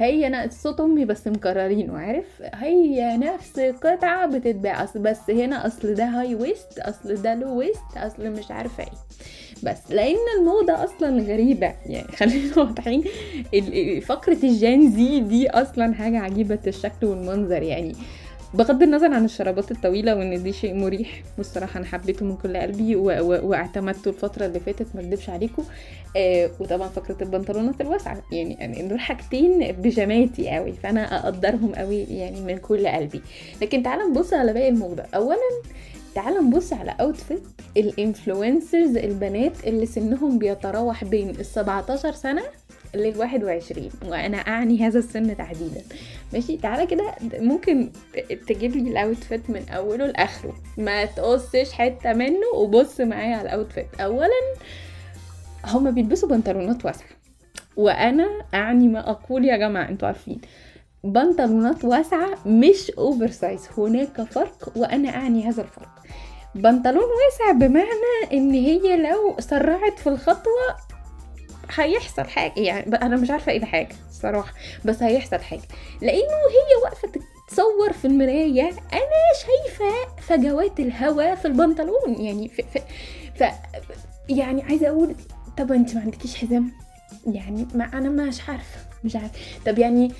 هي 0.00 0.28
نفس 0.28 0.62
صوت 0.62 0.80
أمي 0.80 1.04
بس 1.04 1.28
مكررينه 1.28 1.98
عارف؟ 1.98 2.42
هي 2.54 3.16
نفس 3.16 3.60
قطعة 3.60 4.26
بتتباع 4.26 4.84
اصل 4.84 4.98
بس 4.98 5.30
هنا 5.30 5.66
اصل 5.66 5.94
ده 5.94 6.04
هاي 6.04 6.34
ويست 6.34 6.78
أصل 6.78 7.14
ده 7.22 7.34
لو 7.34 7.58
ويست 7.58 7.96
أصل 7.96 8.30
مش 8.30 8.50
عارفة 8.50 8.82
إيه. 8.82 8.92
بس 9.62 9.90
لأن 9.90 10.16
الموضة 10.38 10.84
أصلا 10.84 11.22
غريبة 11.22 11.74
يعني 11.86 12.12
خلينا 12.18 12.58
واضحين 12.58 13.04
فقرة 14.00 14.38
الجان 14.44 14.90
زي 14.90 15.20
دي 15.20 15.50
أصلا 15.50 15.94
حاجة 15.94 16.18
عجيبة 16.18 16.58
الشكل 16.66 17.06
والمنظر 17.06 17.62
يعني 17.62 17.94
بغض 18.54 18.82
النظر 18.82 19.14
عن 19.14 19.24
الشرابات 19.24 19.70
الطويلة 19.70 20.14
وإن 20.16 20.42
دي 20.42 20.52
شيء 20.52 20.74
مريح 20.74 21.22
والصراحة 21.38 21.78
أنا 21.78 21.86
حبيته 21.86 22.24
من 22.26 22.36
كل 22.36 22.56
قلبي 22.56 22.96
واعتمدته 22.96 24.08
الفترة 24.08 24.46
اللي 24.46 24.60
فاتت 24.60 24.86
ما 24.94 25.00
أكدبش 25.00 25.30
عليكم. 25.30 25.64
آه 26.16 26.50
وطبعا 26.60 26.88
فكره 26.88 27.22
البنطلونات 27.22 27.80
الواسعة. 27.80 28.22
يعني, 28.32 28.54
يعني 28.54 28.88
دول 28.88 29.00
حاجتين 29.00 29.72
بيجاماتي 29.72 30.50
قوي 30.50 30.72
فأنا 30.72 31.24
أقدرهم 31.24 31.74
قوي 31.74 32.02
يعني 32.02 32.40
من 32.40 32.56
كل 32.58 32.86
قلبي. 32.88 33.22
لكن 33.62 33.82
تعالى 33.82 34.02
نبص 34.02 34.34
على 34.34 34.52
باقي 34.52 34.68
الموضة. 34.68 35.02
اولا 35.14 35.36
تعال 36.14 36.34
نبص 36.46 36.72
على 36.72 36.94
outfit 37.00 37.42
ال 37.76 37.86
influencers 37.86 38.96
البنات 38.96 39.66
اللي 39.66 39.86
سنهم 39.86 40.38
بيتراوح 40.38 41.04
بين 41.04 41.30
ال 41.30 41.46
17 41.46 42.12
سنة 42.12 42.42
لل 42.94 43.18
21 43.18 43.90
وأنا 44.04 44.36
أعني 44.36 44.86
هذا 44.86 44.98
السن 44.98 45.36
تحديدا. 45.36 45.82
ماشي؟ 46.32 46.56
تعالى 46.56 46.86
كده 46.86 47.14
ممكن 47.38 47.90
تجيب 48.48 48.76
لي 48.76 48.90
ال 48.90 48.99
outfit 48.99 49.50
من 49.50 49.68
أوله 49.68 50.06
لآخره. 50.06 50.54
ما 50.78 51.04
تقصش 51.04 51.72
حتة 51.72 52.12
منه 52.12 52.46
وبص 52.54 53.00
معايا 53.00 53.36
على 53.36 53.48
ال 53.48 53.55
outfit 53.55 54.00
اولا 54.00 54.54
هما 55.64 55.90
بيلبسوا 55.90 56.28
بنطلونات 56.28 56.84
واسعة. 56.84 57.08
وأنا 57.76 58.28
أعني 58.54 58.88
ما 58.88 59.10
أقول 59.10 59.44
يا 59.44 59.56
جماعة 59.56 59.88
أنتوا 59.88 60.08
عارفين. 60.08 60.40
بنطلونات 61.04 61.84
واسعة 61.84 62.38
مش 62.46 62.90
oversize 62.90 63.68
هناك 63.78 64.22
فرق 64.22 64.72
وأنا 64.76 65.08
أعني 65.08 65.48
هذا 65.48 65.62
الفرق. 65.62 65.88
بنطلون 66.54 67.04
واسع 67.04 67.52
بمعنى 67.52 68.32
إن 68.32 68.50
هي 68.50 68.96
لو 68.96 69.36
سرعت 69.38 69.98
في 69.98 70.06
الخطوة 70.06 70.76
هيحصل 71.74 72.24
حاجة 72.24 72.52
يعني 72.60 72.96
أنا 72.96 73.16
مش 73.16 73.30
عارفة 73.30 73.52
إيه 73.52 73.58
الحاجة 73.58 73.88
الصراحة 74.10 74.54
بس 74.84 75.02
هيحصل 75.02 75.38
حاجة. 75.38 75.62
لأنه 76.02 76.20
هي 76.50 76.82
واقفة 76.84 77.08
تتصور 77.48 77.92
في 77.92 78.04
المراية 78.04 78.62
أنا 78.92 79.30
شايفة 79.40 79.92
فجوات 80.22 80.80
الهواء 80.80 81.34
في 81.34 81.44
البنطلون 81.44 82.14
يعني 82.20 82.48
ف, 82.48 82.60
ف, 82.60 82.78
ف 83.42 83.44
يعني 84.28 84.62
عايزة 84.62 84.88
أقول 84.88 85.14
طب 85.58 85.72
أنت 85.72 85.94
ما 85.94 86.00
عندكيش 86.00 86.36
حزام؟ 86.36 86.72
يعني 87.26 87.66
ما 87.74 87.84
أنا 87.84 88.08
مش 88.08 88.48
عارفة 88.48 88.78
مش 89.04 89.16
عارفة. 89.16 89.30
طب 89.66 89.78
يعني 89.78 90.12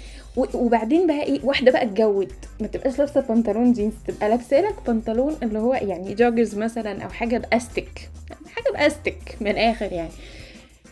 وبعدين 0.54 1.07
بقى 1.07 1.23
إيه 1.23 1.40
واحدة 1.45 1.73
بقى 1.73 1.83
اتجود 1.83 2.33
ما 2.61 2.66
تبقاش 2.66 2.99
لابسة 2.99 3.21
بنطلون 3.21 3.73
جينز 3.73 3.92
تبقى 4.07 4.28
لابسة 4.28 4.61
لك 4.61 4.75
بنطلون 4.87 5.37
اللي 5.42 5.59
هو 5.59 5.75
يعني 5.75 6.14
joggers 6.14 6.54
مثلا 6.54 7.02
أو 7.04 7.09
حاجة 7.09 7.38
بأستك 7.38 8.11
حاجة 8.57 8.73
بأستك 8.73 9.37
من 9.40 9.50
الآخر 9.50 9.92
يعني. 9.92 10.11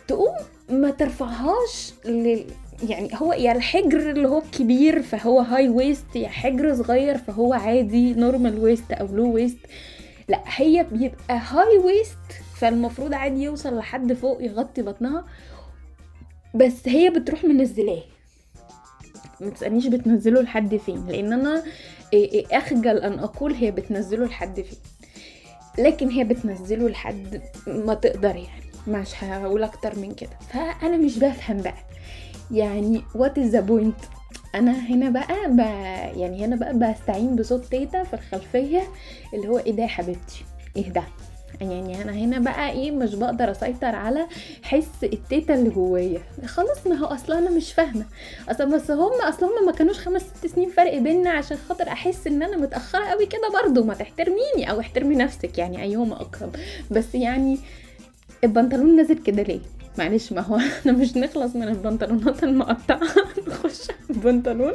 تقوم 0.09 0.35
ما 0.69 0.91
ترفعهاش 0.91 1.93
لل 2.05 2.45
يعني 2.89 3.09
هو 3.15 3.33
يا 3.33 3.51
الحجر 3.51 4.09
اللي 4.11 4.27
هو 4.27 4.41
كبير 4.51 5.01
فهو 5.01 5.39
high 5.39 5.69
waist 5.69 6.15
يا 6.15 6.27
حجر 6.29 6.75
صغير 6.75 7.17
فهو 7.17 7.53
عادي 7.53 8.13
normal 8.13 8.59
waist 8.59 8.91
أو 8.91 9.07
low 9.07 9.31
waist 9.33 9.57
لا 10.27 10.41
هي 10.45 10.85
بيبقى 10.91 11.39
high 11.49 11.77
waist 11.77 12.17
فالمفروض 12.55 13.13
عادي 13.13 13.43
يوصل 13.43 13.77
لحد 13.77 14.13
فوق 14.13 14.43
يغطي 14.43 14.81
بطنها. 14.81 15.25
بس 16.55 16.87
هي 16.87 17.09
بتروح 17.09 17.43
منزلاه. 17.43 18.01
ما 19.41 19.49
تسألنيش 19.49 19.87
بتنزله 19.87 20.41
لحد 20.41 20.75
فين 20.75 21.07
لأن 21.07 21.33
أنا 21.33 21.63
أخجل 22.51 22.97
أن 22.97 23.19
أقول 23.19 23.53
هي 23.53 23.71
بتنزله 23.71 24.25
لحد 24.25 24.61
فين. 24.61 24.79
لكن 25.85 26.09
هي 26.09 26.23
بتنزله 26.23 26.89
لحد 26.89 27.41
ما 27.67 27.93
تقدر 27.93 28.35
يعني. 28.35 28.68
مش 28.87 29.23
هقول 29.23 29.63
أكتر 29.63 29.99
من 29.99 30.13
كده. 30.13 30.29
فأنا 30.53 30.97
مش 30.97 31.19
بفهم 31.19 31.57
بقى. 31.57 31.73
يعني 32.51 33.03
what 33.15 33.37
is 33.39 33.45
the 33.49 33.59
point 33.59 33.95
أنا 34.55 34.71
هنا 34.71 35.09
بقى 35.09 35.49
ب... 35.49 35.59
يعني 36.19 36.45
هنا 36.45 36.55
بقى 36.55 36.73
بستعين 36.93 37.35
بصوت 37.35 37.65
تيتا 37.65 38.03
في 38.03 38.13
الخلفية 38.13 38.83
اللي 39.33 39.47
هو 39.47 39.57
إيه 39.57 39.71
ده 39.71 39.83
يا 39.83 39.87
حبيبتي؟ 39.87 40.45
إيه 40.77 40.89
ده؟ 40.89 41.03
يعني 41.61 42.01
أنا 42.01 42.11
هنا 42.11 42.39
بقى 42.39 42.71
إيه 42.71 42.91
مش 42.91 43.15
بقدر 43.15 43.51
أسيطر 43.51 43.95
على 43.95 44.27
حس 44.63 44.87
التيتا 45.03 45.53
اللي 45.53 45.69
جوايا. 45.69 46.21
خلاص 46.45 46.87
ما 46.87 46.95
هو 46.95 47.05
أصلا 47.05 47.39
أنا 47.39 47.49
مش 47.49 47.73
فاهمة. 47.73 48.05
أصلا 48.49 48.75
بس 48.75 48.91
هم 48.91 49.21
أصلا 49.21 49.49
هم 49.49 49.65
ما 49.65 49.71
كانوش 49.71 49.99
خمس 49.99 50.21
ست 50.21 50.47
سنين 50.47 50.69
فرق 50.69 50.97
بينا 50.97 51.29
عشان 51.29 51.57
خاطر 51.69 51.87
أحس 51.87 52.27
إن 52.27 52.43
أنا 52.43 52.57
متأخرة 52.57 53.05
قوي 53.05 53.25
كده 53.25 53.49
برضو 53.63 53.83
ما 53.83 53.93
تحترميني 53.93 54.71
أو 54.71 54.79
احترمي 54.79 55.15
نفسك 55.15 55.57
يعني 55.57 55.83
أيهما 55.83 56.15
اقرب 56.21 56.55
بس 56.91 57.15
يعني 57.15 57.59
البنطلون 58.43 58.95
نازل 58.95 59.17
كده 59.17 59.43
ليه؟ 59.43 59.59
معلش 59.97 60.31
ما 60.33 60.41
هو 60.41 60.55
إحنا 60.79 60.91
مش 60.91 61.17
نخلص 61.17 61.55
من 61.55 61.63
البنطلونات 61.67 62.43
المقطعة 62.43 62.99
نخش 63.47 63.87
البنطلون 64.09 64.71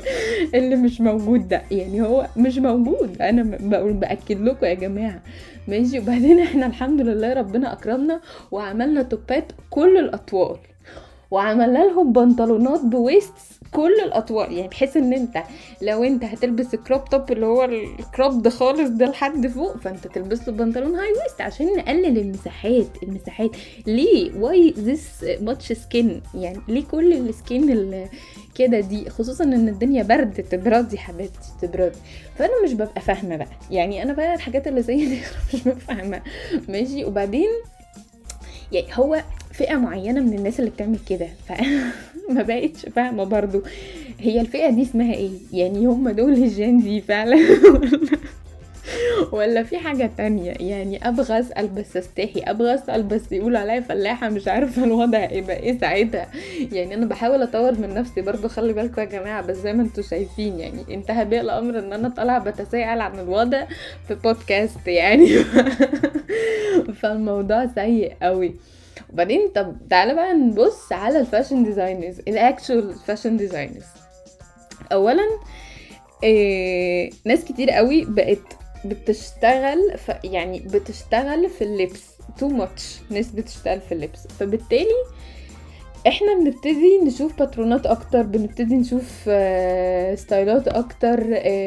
اللي 0.54 0.76
مش 0.76 1.00
موجود 1.00 1.49
ده. 1.49 1.62
يعني 1.71 2.02
هو 2.02 2.26
مش 2.37 2.59
موجود. 2.59 3.23
أنا 3.23 3.59
بقول 3.61 3.92
بأكد 3.92 4.40
لكم 4.40 4.66
يا 4.66 4.75
جماعة. 4.75 5.23
ماشي؟ 5.68 5.99
وبعدين 5.99 6.38
إحنا 6.40 6.66
الحمد 6.66 7.00
لله 7.00 7.33
ربنا 7.33 7.73
أكرمنا 7.73 8.21
وعملنا 8.50 9.02
توبات 9.02 9.52
كل 9.71 9.99
الاطوال 9.99 10.56
وعملنا 11.31 11.78
لهم 11.78 12.12
بنطلونات 12.12 12.81
ب 12.81 12.89
waist 12.89 13.33
كل 13.73 13.95
الاطوال 14.04 14.52
يعني 14.52 14.69
بحيث 14.69 14.97
إن 14.97 15.12
أنت 15.12 15.43
لو 15.83 16.04
أنت 16.04 16.25
هتلبس 16.25 16.75
ال 16.75 16.81
crop 16.81 17.05
top 17.05 17.33
اللي 17.33 17.47
هو 17.47 17.64
ال 17.64 17.80
crop 17.80 18.43
ده 18.43 18.50
خالص 18.50 18.88
ده 18.90 19.07
لحد 19.07 19.47
فوق 19.47 19.76
فأنت 19.76 20.07
تلبس 20.07 20.49
له 20.49 20.54
بنطلون 20.54 20.95
high 20.95 21.12
waist 21.12 21.41
عشان 21.40 21.66
نقلل 21.76 22.19
المساحات 22.19 22.87
المساحات. 23.02 23.50
ليه؟ 23.87 24.33
why 24.38 24.71
this 24.79 25.25
much 25.41 25.73
skin 25.73 26.23
يعني 26.35 26.59
ليه 26.69 26.85
كل 26.85 27.12
ال 27.12 27.32
skin 27.32 28.09
كده 28.54 28.81
دي؟ 28.81 29.11
خصوصا 29.11 29.45
إن 29.45 29.69
الدنيا 29.69 30.02
برد 30.02 30.33
تبردي 30.50 30.99
حبيبتي 30.99 31.49
تبردي 31.62 31.99
فأنا 32.37 32.62
مش 32.64 32.73
ببقى 32.73 33.00
فاهمة 33.00 33.37
بقى. 33.37 33.49
يعني 33.71 34.02
أنا 34.02 34.12
بقى 34.12 34.35
الحاجات 34.35 34.66
اللي 34.69 34.83
زي 34.83 34.97
دي 35.07 35.19
مش 35.54 35.61
فاهمة. 35.83 36.23
ماشي؟ 36.69 37.04
وبعدين 37.04 37.49
يعني 38.73 38.87
هو 38.94 39.23
فئة 39.52 39.76
معينة 39.76 40.21
من 40.21 40.38
الناس 40.38 40.61
اللي 40.61 40.71
بتعمل 40.71 40.99
كده 41.09 41.28
فما 41.49 42.42
بقتش 42.49 42.87
فاهمة 42.97 43.25
برضو 43.25 43.62
هي 44.21 44.40
الفئة 44.40 44.71
دي 44.71 44.83
اسمها 44.83 45.14
إيه؟ 45.14 45.30
يعني 45.52 45.87
هم 45.87 46.09
دول 46.11 46.33
الجين 46.33 46.80
زي 46.81 47.00
فعلا. 47.00 47.37
ولا 49.33 49.62
في 49.62 49.78
حاجة 49.78 50.11
تانية؟ 50.16 50.52
يعني 50.61 51.09
أبغى 51.09 51.38
اسأل 51.40 51.69
بس 51.69 51.97
استحي 51.97 52.40
أبغى 52.40 52.75
اسأل 52.75 53.02
بس 53.02 53.33
يقولوا 53.33 53.59
عليا 53.59 53.81
فلاحة 53.81 54.28
مش 54.28 54.49
عارفة 54.49 54.85
الوضع 54.85 55.19
هيبقى 55.19 55.57
إيه 55.57 55.78
ساعتها؟ 55.78 56.28
يعني 56.73 56.95
أنا 56.95 57.07
بحاول 57.07 57.43
أطور 57.43 57.73
من 57.73 57.95
نفسي 57.95 58.21
برضو 58.21 58.49
خلي 58.49 58.73
بالكم 58.73 59.00
يا 59.00 59.07
جماعة 59.07 59.43
بس 59.43 59.57
زي 59.57 59.73
ما 59.73 59.83
أنتوا 59.83 60.02
شايفين 60.02 60.61
يعني 60.61 60.95
انتهى 60.95 61.25
بي 61.25 61.40
الأمر 61.40 61.78
إن 61.78 61.93
أنا 61.93 62.09
طالعة 62.09 62.45
بتساءل 62.45 63.00
عن 63.00 63.19
الوضع 63.19 63.64
في 64.09 64.14
بودكاست 64.14 64.87
يعني. 64.87 65.28
فالموضوع 67.02 67.66
سيء 67.66 68.12
قوي 68.23 68.54
وبعدين 69.12 69.49
طب 69.54 69.76
تعالى 69.90 70.14
بقى 70.14 70.35
نبص 70.35 70.93
على 70.93 71.21
ال 71.21 71.26
fashion 71.26 71.64
designers 71.64 72.19
ال 72.19 72.29
actual 72.29 72.95
fashion 73.07 73.37
designers 73.37 73.85
اولا 74.93 75.25
إيه 76.23 77.11
ناس 77.25 77.45
كتير 77.45 77.71
قوي 77.71 78.04
بقت 78.04 78.38
بتشتغل 78.87 79.99
ف 79.99 80.11
يعني 80.25 80.59
بتشتغل 80.61 81.50
في 81.50 81.64
اللبس. 81.64 82.03
too 82.38 82.49
much 82.49 82.99
ناس 83.11 83.31
بتشتغل 83.31 83.81
في 83.81 83.93
اللبس. 83.93 84.26
فبالتالي 84.41 85.05
إحنا 86.09 86.35
بنبتدي 86.35 86.99
نشوف 87.05 87.38
باترونات 87.38 87.87
أكتر 87.87 88.23
بنبتدي 88.23 88.75
نشوف 88.75 89.21
ستايلات 90.21 90.69
أكتر 90.69 91.25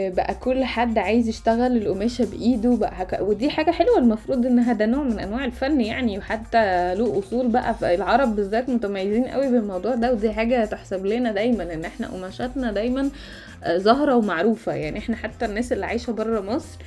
بقى 0.09 0.35
كل 0.39 0.63
حد 0.63 0.97
عايز 0.97 1.27
يشتغل 1.27 1.77
القماشة 1.77 2.25
بإيده 2.25 2.75
بقى 2.75 3.07
ودي 3.21 3.49
حاجة 3.49 3.71
حلوة. 3.71 3.97
المفروض 3.97 4.45
إنها 4.45 4.73
ده 4.73 4.85
نوع 4.85 5.03
من 5.03 5.19
أنواع 5.19 5.45
الفن 5.45 5.81
يعني 5.81 6.17
وحتى 6.17 6.95
له 6.95 7.19
أصول 7.19 7.47
بقى. 7.47 7.73
في 7.73 7.95
العرب 7.95 8.35
بالذات 8.35 8.69
متميزين 8.69 9.25
قوي 9.25 9.47
بالموضوع 9.51 9.95
ده 9.95 10.11
ودي 10.11 10.31
حاجة 10.31 10.65
تحسب 10.65 11.05
لنا 11.05 11.31
دايما 11.31 11.73
إن 11.73 11.85
إحنا 11.85 12.07
قماشاتنا 12.07 12.71
دايما 12.71 13.09
ظاهرة 13.69 14.15
ومعروفة. 14.15 14.73
يعني 14.73 14.99
إحنا 14.99 15.15
حتى 15.15 15.45
الناس 15.45 15.73
اللي 15.73 15.85
عايشة 15.85 16.13
بره 16.13 16.41
مصر 16.41 16.77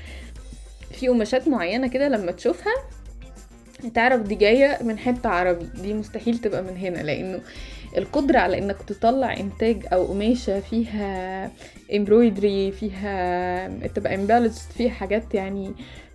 في 1.01 1.09
قماشات 1.09 1.49
معينة 1.49 1.87
كده 1.89 2.09
لما 2.09 2.33
تشوفها 2.33 2.73
تعرف 3.95 4.23
دي 4.23 4.35
جاية 4.35 4.79
من 4.83 4.99
حتة 4.99 5.29
عربي 5.29 5.67
دي 5.83 5.95
مستحيل 5.95 6.39
تبقى 6.39 6.63
من 6.63 6.77
هنا 6.77 6.99
لأنه 7.03 7.41
القدرة 7.99 8.39
على 8.39 8.59
إنك 8.59 8.77
تطلع 8.83 9.37
إنتاج 9.37 9.87
أو 9.93 10.05
قماشة 10.07 10.61
فيها 10.61 11.51
embroidery 11.95 12.73
فيها 12.73 13.69
تبقى 13.87 14.15
embellished 14.15 14.53
فيها 14.77 14.91
حاجات 14.91 15.35
يعني 15.35 15.73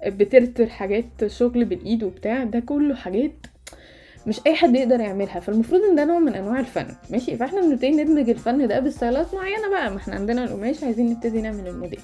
بترتر 0.08 0.68
حاجات 0.68 1.27
شغل 1.27 1.65
بالإيد 1.65 2.04
وبتاع 2.04 2.44
ده 2.44 2.60
كله 2.60 2.96
حاجات 2.96 3.32
مش 4.27 4.39
أي 4.48 4.56
حد 4.56 4.75
يقدر 4.75 5.00
يعملها. 5.00 5.39
فالمفروض 5.39 5.82
إن 5.82 5.96
ده 5.96 6.06
نوع 6.06 6.20
من 6.20 6.34
أنواع 6.36 6.60
الفن. 6.60 6.88
ماشي؟ 7.10 7.38
فإحنا 7.38 7.62
بنبتدي 7.62 7.92
ندمج 7.92 8.30
الفن 8.30 8.68
ده 8.68 8.80
بستايلات 8.80 9.34
معينة 9.36 9.70
بقى. 9.70 9.92
ما 9.92 9.98
إحنا 9.98 10.15
عندنا 10.15 10.44
القماش 10.44 10.84
عايزين 10.84 11.10
نبتدي 11.10 11.42
نعمل 11.42 11.68
الموديل. 11.68 12.00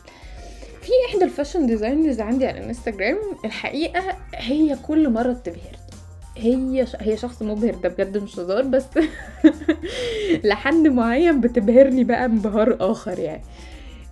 في 0.82 0.92
احدى 1.10 1.24
ال 1.24 1.29
fashion 1.29 1.68
designers 1.68 2.20
عندي 2.20 2.46
على 2.46 2.60
الانستجرام 2.60 3.18
الحقيقة 3.46 4.04
هي 4.36 4.78
كل 4.88 5.10
مرة 5.10 5.32
بتبهرني 5.34 5.78
هي. 6.38 6.86
هي 7.00 7.18
شخص 7.18 7.42
مبهر 7.42 7.76
ده 7.76 7.90
بجد 7.90 8.18
مش 8.18 8.40
هزار 8.40 8.64
بس 8.64 8.84
لحد 10.50 10.88
معين 10.88 11.42
بتبهرني 11.42 12.04
بقى 12.04 12.26
انبهار 12.26 12.78
آخر 12.80 13.20
يعني. 13.20 13.42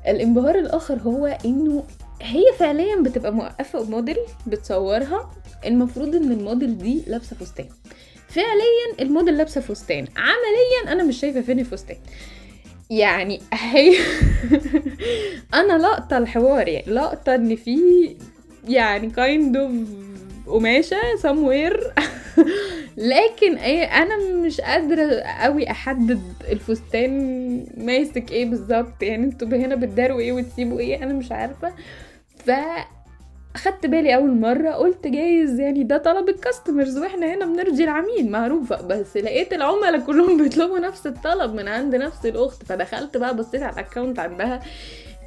الانبهار 0.08 0.56
الآخر 0.60 0.98
هو 1.00 1.38
إنه 1.46 1.84
هي 2.22 2.44
فعليا 2.58 2.96
بتبقى 3.02 3.34
موقفة 3.34 3.84
موديل 3.84 4.18
بتصورها 4.48 5.32
المفروض 5.66 6.16
إن 6.16 6.32
الموديل 6.32 6.78
دي 6.78 7.04
لابسة 7.08 7.36
فستان. 7.36 7.66
فعليا 8.28 9.00
الموديل 9.02 9.38
لابسة 9.38 9.62
فستان. 9.62 10.08
عمليا 10.18 10.94
أنا 10.94 11.04
مش 11.04 11.20
شايفة 11.20 11.42
فين 11.42 11.60
الفستان 11.60 11.98
يعني 12.90 13.42
هي 13.54 13.98
أنا 15.54 15.78
لقطة 15.78 16.18
الحوار 16.18 16.68
يعني 16.68 16.92
لقطة 16.94 17.36
إن 17.36 17.56
في 17.56 17.80
يعني 18.68 19.10
kind 19.10 19.56
of 19.56 19.72
قماشة 20.50 20.98
somewhere. 21.24 21.88
لكن 22.98 23.56
إيه 23.58 23.84
أنا 23.84 24.18
مش 24.36 24.62
قادرة 24.62 25.22
قوي 25.22 25.72
أحدد 25.72 26.22
الفستان 26.52 27.66
ماسك 27.78 28.32
إيه 28.32 28.46
بالظبط 28.46 29.04
يعني 29.04 29.26
أنتوا 29.26 29.48
هنا 29.48 29.76
بتداروا 29.76 30.20
إيه 30.20 30.32
وتسيبوا 30.32 30.80
إيه 30.80 31.04
أنا 31.04 31.14
مش 31.14 31.32
عارفة. 31.32 31.74
ف 32.46 32.52
خدت 33.58 33.86
بالي 33.86 34.16
أول 34.16 34.40
مرة 34.40 34.70
قلت 34.70 35.08
جايز 35.08 35.60
يعني 35.60 35.84
ده 35.84 35.98
طلب 35.98 36.30
الكاستمرز 36.30 36.98
وإحنا 36.98 37.34
هنا 37.36 37.46
بنرضي 37.46 37.84
العميل 37.84 38.32
معروفة. 38.32 38.82
بس 38.82 39.18
لقيت 39.18 39.54
العملاء 39.54 40.00
كلهم 40.00 40.38
بيطلبوا 40.44 40.80
نفس 40.80 41.08
الطلب 41.08 41.54
من 41.54 41.68
عند 41.68 41.96
نفس 41.96 42.26
الأخت. 42.26 42.64
فدخلت 42.64 43.18
بقى 43.18 43.36
بصيت 43.36 43.62
على 43.64 43.74
الاكونت 43.74 44.20
عندها 44.20 44.60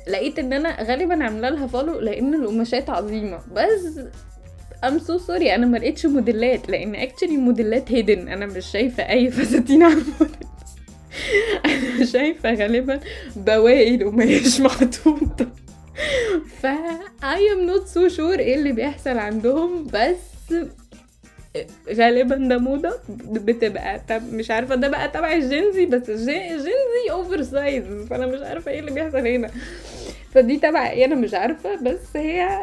لقيت 0.08 0.38
إن 0.38 0.52
أنا 0.52 0.82
غالبا 0.82 1.24
عاملة 1.24 1.48
لها 1.48 1.66
follow 1.66 2.00
لأن 2.00 2.34
القماشات 2.34 2.90
عظيمة. 2.90 3.38
بس 3.52 4.00
I'm 4.84 4.98
so 4.98 5.18
sorry 5.18 5.54
أنا 5.54 5.66
ما 5.66 5.78
لقيتش 5.78 6.06
موديلات 6.06 6.68
لأن 6.68 6.94
actually 6.94 7.36
موديلات 7.36 7.92
hidden 7.92 8.28
أنا 8.28 8.46
مش 8.46 8.66
شايفة 8.66 9.08
أي 9.10 9.30
فساتين 9.30 9.82
على 9.82 9.94
أنا 11.64 12.04
شايفة 12.04 12.54
غالبا 12.54 13.00
بواقي 13.36 13.94
القماش 13.94 14.60
محطوطة. 14.66 15.46
ف 16.62 16.66
I 17.22 17.38
am 17.54 17.70
not 17.70 17.88
so 17.88 18.16
sure 18.16 18.38
إيه 18.38 18.54
اللي 18.54 18.72
بيحصل 18.72 19.18
عندهم 19.18 19.86
بس 19.86 20.54
غالبا 21.92 22.34
ده 22.36 22.58
موضة 22.58 22.98
بتبقى 23.08 24.00
طب 24.08 24.32
مش 24.32 24.50
عارفة 24.50 24.74
ده 24.74 24.88
بقى 24.88 25.08
تبع 25.08 25.32
ال 25.32 25.43
Gen 25.43 25.75
Z 25.75 25.86
بس 25.86 26.10
ال 26.10 26.30
Gen 26.30 26.90
Z 26.90 27.10
oversize 27.10 27.84
فأنا 28.10 28.26
مش 28.26 28.40
عارفة 28.42 28.70
إيه 28.70 28.80
اللي 28.80 28.90
بيحصل 28.90 29.26
هنا. 29.26 29.50
فدي 30.34 30.56
تبع 30.56 30.90
إيه 30.90 31.04
أنا 31.04 31.14
مش 31.14 31.34
عارفة 31.34 31.74
بس 31.76 32.16
هي 32.16 32.58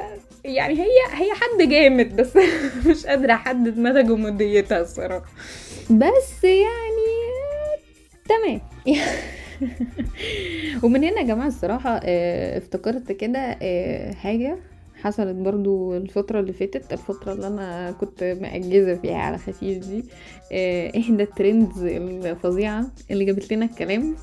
يعني 0.45 0.79
هي 0.81 0.87
هي 1.13 1.31
حد 1.33 1.69
جامد 1.69 2.15
بس 2.15 2.37
مش 2.87 3.05
قادرة 3.05 3.33
أحدد 3.33 3.77
مدى 3.77 4.03
جموديتها 4.03 4.81
الصراحة. 4.81 5.25
بس 5.89 6.43
يعني 6.43 7.09
تمام. 8.29 8.61
ومن 10.83 11.03
هنا 11.03 11.19
يا 11.21 11.25
جماعة 11.27 11.47
الصراحة 11.47 11.99
آه، 12.03 12.57
افتكرت 12.57 13.11
كده 13.11 13.39
آه، 13.61 14.13
حاجة 14.13 14.57
حصلت 14.95 15.35
برضو 15.35 15.97
الفترة 15.97 16.39
اللي 16.39 16.53
فاتت 16.53 16.93
الفترة 16.93 17.33
اللي 17.33 17.47
أنا 17.47 17.91
كنت 17.91 18.23
مأجزة 18.23 18.95
فيها 18.95 19.17
على 19.17 19.37
خفيف 19.37 19.77
دي 19.87 20.05
آه، 20.51 20.99
إحدى 20.99 21.23
ال 21.23 21.32
trends 21.32 21.83
الفظيعة 21.83 22.91
اللي 23.11 23.25
جابت 23.25 23.53
لنا 23.53 23.65
الكلام. 23.65 24.15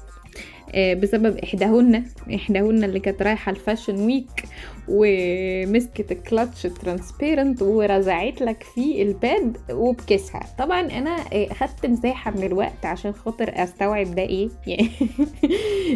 بسبب 0.75 1.37
إحداهن. 1.39 2.05
إحداهن 2.35 2.85
اللي 2.85 3.01
كانت 3.01 3.23
رايحة 3.23 3.51
ال 3.53 3.59
fashion 3.59 4.01
week 4.07 4.45
ومسكت 4.89 6.13
ال 6.13 6.20
clutch 6.20 6.63
transparent 6.63 7.63
ورزعت 7.63 8.41
لك 8.41 8.63
فيه 8.75 9.03
ال 9.03 9.16
pad 9.16 9.57
وبكسها 9.71 10.41
طبعا 10.59 10.81
أنا 10.81 11.17
آه، 11.33 11.49
خدت 11.53 11.87
مساحة 11.87 12.31
من 12.31 12.43
الوقت 12.45 12.87
عشان 12.87 13.13
خاطر 13.13 13.53
أستوعب 13.55 14.15
ده 14.15 14.23
إيه. 14.23 14.49
يعني 14.67 14.91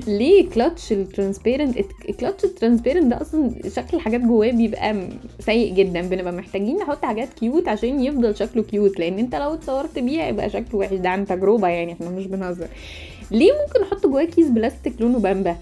ليه 0.06 0.50
clutch 0.50 0.92
ال 0.92 1.00
transparent 1.00 1.76
ال 2.09 2.14
clutch 2.14 2.44
ال 2.44 2.50
transparent 2.50 3.04
ده 3.06 3.20
أصلا 3.20 3.50
شكل 3.68 3.96
الحاجات 3.96 4.20
جواه 4.20 4.50
بيبقى 4.50 5.08
سيء 5.40 5.74
جدا. 5.74 6.00
بنبقى 6.00 6.32
محتاجين 6.32 6.76
نحط 6.76 7.04
حاجات 7.04 7.32
cute 7.32 7.68
عشان 7.68 8.00
يفضل 8.00 8.36
شكله 8.36 8.62
cute 8.62 8.99
لأن 8.98 9.18
أنت 9.18 9.34
لو 9.34 9.54
اتصورت 9.54 9.98
بيه 9.98 10.22
يبقى 10.22 10.50
شكله 10.50 10.76
وحش. 10.76 10.92
ده 10.92 11.08
عن 11.08 11.26
تجربة 11.26 11.68
يعني 11.68 11.92
إحنا 11.92 12.10
مش 12.10 12.26
بنهزر. 12.26 12.68
ليه 13.30 13.52
ممكن 13.52 13.82
أحط 13.82 14.06
جواه 14.06 14.25
كيس 14.25 14.49
بلاستيك 14.49 15.00
لونه 15.00 15.18
بامبا 15.18 15.56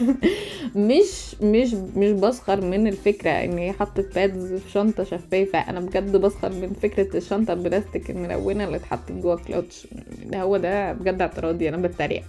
مش 0.76 1.34
مش 1.42 1.74
مش 1.96 2.10
بسخر 2.10 2.60
من 2.60 2.86
الفكرة 2.86 3.30
ان 3.30 3.58
هي 3.58 3.72
حطت 3.72 4.14
pads 4.14 4.54
في 4.54 4.70
شنطة 4.70 5.04
شفافة 5.04 5.58
أنا 5.58 5.80
بجد 5.80 6.16
بسخر 6.16 6.52
من 6.52 6.72
فكرة 6.82 7.16
الشنطة 7.16 7.52
البلاستيك 7.52 8.10
الملونة 8.10 8.64
اللي 8.64 8.76
اتحطت 8.76 9.12
جوه 9.12 9.36
كلوتش 9.36 9.86
هو 10.34 10.56
ده 10.56 10.92
بجد 10.92 11.20
اعتراضي 11.20 11.68
أنا 11.68 11.76
بتريق. 11.76 12.22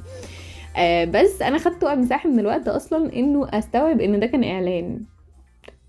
آه 0.77 1.05
بس 1.05 1.41
أنا 1.41 1.57
خدت 1.57 1.85
مساحه 1.85 2.29
من 2.29 2.39
الوقت 2.39 2.67
أصلا 2.67 3.13
إنه 3.13 3.47
أستوعب 3.49 4.01
إن 4.01 4.19
ده 4.19 4.25
كان 4.27 4.43
إعلان. 4.43 4.99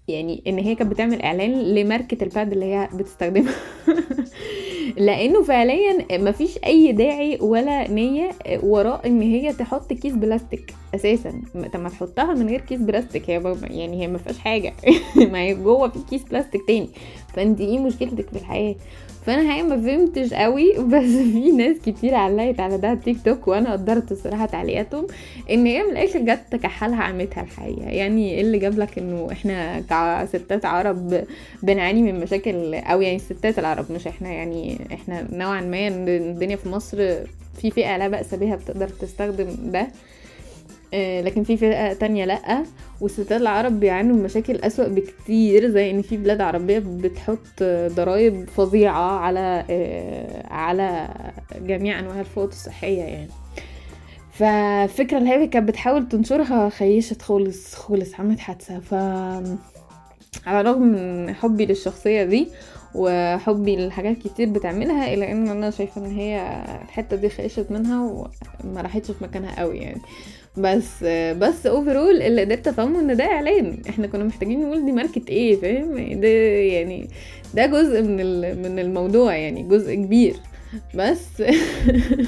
يعني 0.08 0.42
إن 0.46 0.58
هي 0.58 0.74
كانت 0.74 0.90
بتعمل 0.90 1.22
إعلان 1.22 1.52
لماركة 1.52 2.24
ال 2.24 2.31
pad 2.31 2.52
اللي 2.52 2.64
هي 2.64 2.88
بتستخدمها. 2.94 3.54
لأنه 4.96 5.42
فعليا 5.42 6.18
مفيش 6.18 6.58
أي 6.66 6.92
داعي 6.92 7.38
ولا 7.40 7.90
نية 7.90 8.30
وراء 8.62 9.06
إن 9.06 9.22
هي 9.22 9.52
تحط 9.52 9.92
كيس 9.92 10.12
بلاستيك 10.12 10.74
أساسا. 10.94 11.42
طب 11.72 11.80
ما 11.80 11.88
تحطها 11.88 12.34
من 12.34 12.48
غير 12.48 12.60
كيس 12.60 12.80
بلاستيك 12.80 13.30
هي 13.30 13.56
يعني 13.62 14.02
هي 14.02 14.06
ما 14.06 14.18
فيهاش 14.18 14.38
حاجة. 14.38 14.72
ما 15.32 15.38
هي 15.38 15.54
جوه 15.54 15.88
في 15.88 15.98
كيس 16.10 16.22
بلاستيك 16.22 16.62
تاني. 16.66 16.88
فأنت 17.34 17.60
إيه 17.60 17.78
مشكلتك 17.78 18.30
في 18.30 18.36
الحياة؟ 18.38 18.74
فانا 19.26 19.54
هي 19.54 19.62
ما 19.62 19.80
فهمتش 19.82 20.34
قوي 20.34 20.72
بس 20.92 21.10
في 21.32 21.50
ناس 21.50 21.76
كتير 21.86 22.14
علقت 22.14 22.60
على 22.60 22.78
ده 22.78 22.94
تيك 22.94 23.16
توك 23.24 23.48
وأنا 23.48 23.72
قدرت 23.72 24.12
الصراحه 24.12 24.46
تعليقاتهم 24.46 25.06
إن 25.50 25.66
هي 25.66 25.82
من 25.82 25.90
الآخر 25.90 26.18
جت 26.18 26.40
تكحلها 26.50 27.02
عمتها 27.02 27.42
الحقيقة. 27.42 27.88
يعني 27.90 28.30
إيه 28.34 28.40
اللي 28.40 28.58
جاب 28.58 28.78
لك 28.78 28.98
إنه 28.98 29.28
إحنا 29.32 29.80
كستات 29.80 30.64
عرب 30.64 31.24
بنعاني 31.62 32.02
من 32.02 32.20
مشاكل 32.20 32.74
أو 32.74 33.00
يعني 33.00 33.16
الستات 33.16 33.58
العرب 33.58 33.92
مش 33.92 34.06
إحنا 34.06 34.32
يعني 34.32 34.78
إحنا 34.92 35.28
نوعا 35.32 35.60
ما 35.60 35.88
الدنيا 35.88 36.56
في 36.56 36.68
مصر 36.68 36.96
في 37.60 37.70
فئة 37.70 37.96
لا 37.96 38.08
بأس 38.08 38.34
بها 38.34 38.56
بتقدر 38.56 38.88
تستخدم 38.88 39.48
ده 39.70 39.88
آه، 40.94 41.20
لكن 41.20 41.44
في 41.44 41.56
فئة 41.56 41.92
تانية 41.92 42.24
لأ. 42.24 42.64
والستات 43.00 43.40
العرب 43.40 43.80
بيعانوا 43.80 44.16
من 44.16 44.22
مشاكل 44.22 44.56
أسوأ 44.56 44.88
بكتير 44.88 45.68
زي 45.68 45.90
إن 45.90 46.02
في 46.02 46.16
بلاد 46.16 46.40
عربية 46.40 46.78
بتحط 46.78 47.62
ضرائب 47.86 48.48
فظيعة 48.48 49.18
على 49.18 49.64
آه، 49.70 50.46
على 50.46 51.08
جميع 51.56 51.98
أنواع 51.98 52.20
الفوط 52.20 52.48
الصحية 52.48 53.02
يعني. 53.02 53.30
فالفكرة 54.32 55.18
اللي 55.18 55.30
هي 55.30 55.46
كانت 55.46 55.68
بتحاول 55.68 56.08
تنشرها 56.08 56.68
خيشت 56.68 57.22
خالص 57.22 57.74
خالص 57.74 58.14
عملت 58.20 58.38
حادثة. 58.38 58.80
ف 58.80 58.94
على 60.46 60.60
الرغم 60.60 60.82
من 60.82 61.34
حبي 61.34 61.66
للشخصية 61.66 62.24
دي 62.24 62.48
وحبي 62.94 63.86
لحاجات 63.86 64.18
كتير 64.18 64.48
بتعملها 64.48 65.14
الا 65.14 65.32
إن 65.32 65.48
أنا 65.48 65.70
شايفة 65.70 66.06
إن 66.06 66.10
هي 66.10 66.62
الحتة 66.84 67.16
دي 67.16 67.28
خيشت 67.28 67.66
منها 67.70 68.28
وما 68.64 68.80
راحتش 68.80 69.10
في 69.10 69.24
مكانها 69.24 69.60
قوي 69.60 69.78
يعني. 69.78 70.00
بس 70.56 71.04
بس 71.38 71.66
اوفرول 71.66 72.22
اللي 72.22 72.40
قدرت 72.40 72.68
أفهمه 72.68 73.00
إن 73.00 73.16
ده 73.16 73.24
إعلان. 73.24 73.82
إحنا 73.88 74.06
كنا 74.06 74.24
محتاجين 74.24 74.60
نقول 74.60 74.84
دي 74.86 74.92
ماركة 74.92 75.22
إيه 75.28 75.56
فاهم؟ 75.56 76.20
ده 76.20 76.28
يعني 76.58 77.08
ده 77.54 77.66
جزء 77.66 78.02
من 78.02 78.16
من 78.62 78.78
الموضوع 78.78 79.36
يعني 79.36 79.62
جزء 79.62 79.94
كبير. 79.94 80.36
بس 80.94 81.42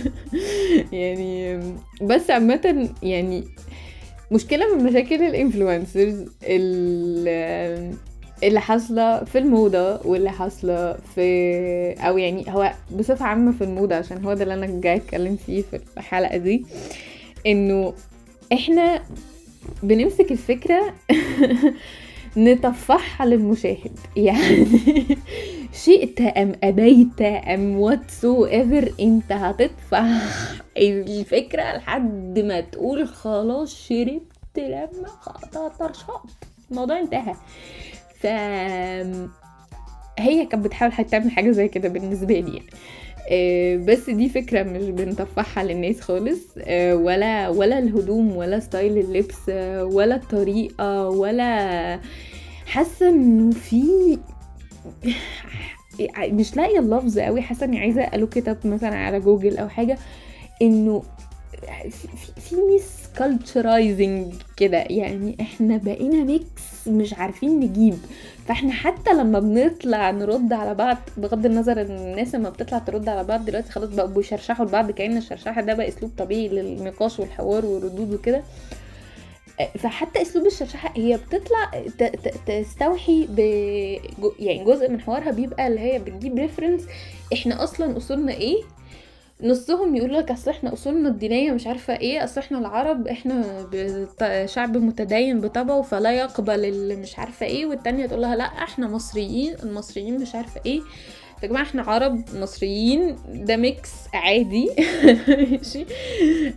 يعني 0.92 1.60
بس 2.02 2.30
عامة 2.30 2.88
يعني 3.02 3.44
مشكلة 4.32 4.76
من 4.76 4.84
مشاكل 4.84 5.22
الإنفلونسرز 5.22 6.24
اللي 8.42 8.60
حاصلة 8.60 9.24
في 9.24 9.38
الموضة 9.38 10.00
واللي 10.06 10.30
حاصلة 10.30 10.92
في 11.14 11.22
أو 11.98 12.18
يعني 12.18 12.44
هو 12.48 12.72
بصفة 12.92 13.24
عامة 13.24 13.52
في 13.52 13.64
الموضة 13.64 13.94
عشان 13.94 14.24
هو 14.24 14.34
ده 14.34 14.42
اللي 14.42 14.54
أنا 14.54 14.80
جاي 14.80 14.96
أتكلم 14.96 15.37
فيه 15.37 15.62
في 15.62 15.80
الحلقة 15.98 16.37
دي 16.37 16.64
إنه 17.46 17.94
إحنا 18.52 19.02
بنمسك 19.83 20.33
الفكرة 20.33 20.94
نطفحها 22.37 23.26
للمشاهد 23.26 23.98
يعني 24.16 24.66
شئت 25.85 26.20
أم 26.20 26.52
أبيت 26.64 27.22
أم 27.22 27.78
whatsoever 27.79 28.92
أنت 29.00 29.33
هتطفح 29.33 30.07
الفكرة 30.76 31.76
لحد 31.76 32.38
ما 32.38 32.61
تقول 32.61 33.09
خلاص 33.09 33.88
شربت 33.88 34.59
لما 34.59 35.68
طرشقت 35.78 36.30
الموضوع 36.70 37.00
انتهى. 37.00 37.35
ف 38.20 38.26
هي 40.18 40.46
كانت 40.46 40.64
بتحاول 40.64 40.92
تعمل 40.92 41.30
حاجة 41.30 41.50
زي 41.50 41.68
كده 41.68 41.88
بالنسبة 41.88 42.35
لي 42.35 42.57
يعني. 42.57 42.70
بس 43.76 44.10
دي 44.10 44.28
فكرة 44.28 44.62
مش 44.62 44.82
بنطفحها 44.84 45.64
للناس 45.64 46.00
خالص. 46.00 46.40
آه، 46.58 46.96
ولا 46.96 47.48
ولا 47.48 47.78
الهدوم 47.78 48.37
ولا 48.37 48.60
style 48.61 48.98
اللبس 48.98 49.38
آه، 49.48 49.84
ولا 49.84 50.14
الطريقة 50.16 51.08
ولا 51.08 52.00
حاسة 52.66 53.08
إنه 53.08 53.50
في 53.50 53.82
مش 56.32 56.56
لاقية 56.56 56.78
اللفظ 56.78 57.18
قوي. 57.18 57.42
حاسة 57.42 57.66
إني 57.66 57.78
عايزة 57.78 58.02
ألوك 58.03 58.31
أب 58.31 58.59
مثلا 58.64 58.96
على 58.96 59.20
جوجل 59.20 59.58
أو 59.58 59.68
حاجة. 59.68 59.98
إنه 60.62 61.02
في, 62.40 62.56
mix 62.57 63.07
كده. 64.56 64.78
يعني 64.78 65.37
إحنا 65.40 65.76
بقينا 65.76 66.24
mix 66.24 66.88
مش 66.88 67.14
عارفين 67.14 67.60
نجيب. 67.60 67.98
فاحنا 68.46 68.72
حتى 68.72 69.12
لما 69.12 69.38
بنطلع 69.38 70.11
نرد 70.11 70.52
على 70.52 70.74
بعض 70.74 70.96
بغض 71.16 71.46
النظر 71.46 71.80
إن 71.80 71.87
الناس 71.90 72.35
لما 72.35 72.50
بتطلع 72.50 72.78
ترد 72.78 73.09
على 73.09 73.24
بعض 73.24 73.44
دلوقتي 73.44 73.72
خلاص 73.72 73.88
بقوا 73.88 74.09
بيشرشحوا 74.09 74.66
لبعض 74.66 74.90
كأن 74.90 75.16
الشرشحة 75.16 75.61
ده 75.62 75.74
بقى 75.74 75.88
أسلوب 75.88 76.11
طبيعي 76.18 76.48
للنقاش 76.48 77.18
والحوار 77.20 77.66
والردود 77.66 78.12
وكده. 78.14 78.42
فحتى 79.78 80.22
أسلوب 80.22 80.46
الشرشحة 80.46 80.92
هي 80.96 81.16
بتطلع 81.16 81.70
تستوحي 82.46 83.26
ب 83.30 83.38
يعني 84.38 84.64
جزء 84.64 84.90
من 84.90 85.00
حوارها 85.00 85.30
بيبقى 85.30 85.66
اللي 85.66 85.80
هي 85.80 85.98
بتجيب 85.98 86.38
reference 86.38 86.83
إحنا 87.33 87.64
أصلا 87.64 87.96
اصولنا 87.96 88.33
إيه 88.33 88.57
نصهم 89.44 89.96
يقول 89.96 90.14
لك 90.14 90.30
أصل 90.30 90.50
إحنا 90.50 90.72
أصولنا 90.72 91.09
الدينية 91.09 91.52
مش 91.52 91.66
عارفة 91.66 91.96
إيه 91.96 92.24
أصل 92.24 92.40
إحنا 92.40 92.59
العرب 92.59 93.09
إحنا 93.09 93.66
شعب 94.46 94.76
متدين 94.76 95.40
بطبعه 95.40 95.83
فلا 95.83 96.12
يقبل 96.12 96.64
اللي 96.64 96.96
مش 96.96 97.18
عارفة 97.18 97.46
إيه 97.46 97.66
والتانية 97.66 98.07
تقول 98.07 98.22
لها 98.22 98.37
لأ 98.37 98.44
إحنا 98.44 98.88
مصريين 98.88 99.54
المصريين 99.62 100.20
مش 100.20 100.35
عارفة 100.35 100.61
إيه. 100.66 100.80
يا 101.44 101.48
جماعة 101.48 101.62
إحنا 101.62 101.83
عرب 101.83 102.22
مصريين 102.35 103.16
ده 103.35 103.57
mix 103.57 103.90
عادي. 104.14 104.68
ماشي. 105.28 105.85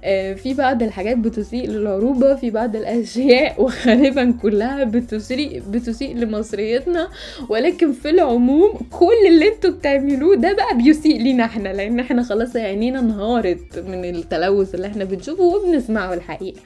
آه 0.04 0.34
في 0.34 0.54
بعض 0.54 0.84
الحاجات 0.84 1.18
بتسيء 1.18 1.68
للعروبة 1.70 2.36
في 2.36 2.50
بعض 2.50 2.76
الأشياء 2.76 3.62
وغالبا 3.62 4.32
كلها 4.42 4.84
بتسيء 4.84 5.64
بتسيء 5.70 6.16
لمصريتنا. 6.16 7.08
ولكن 7.50 7.92
في 7.94 8.10
العموم 8.10 8.74
كل 8.92 9.28
اللي 9.28 9.48
أنتوا 9.48 9.70
بتعملوه 9.70 10.36
ده 10.36 10.54
بقى 10.54 10.78
بيسيء 10.78 11.22
لينا 11.22 11.46
إحنا 11.46 11.70
لأن 11.70 12.00
إحنا 12.00 12.24
خلاص 12.24 12.56
عينينا 12.56 13.00
انهارت 13.00 13.80
من 13.80 14.06
التلوث 14.06 14.76
اللي 14.76 14.88
إحنا 14.88 15.04
بنشوفه 15.04 15.44
وبنسمعه 15.44 16.14
الحقيقة. 16.14 16.60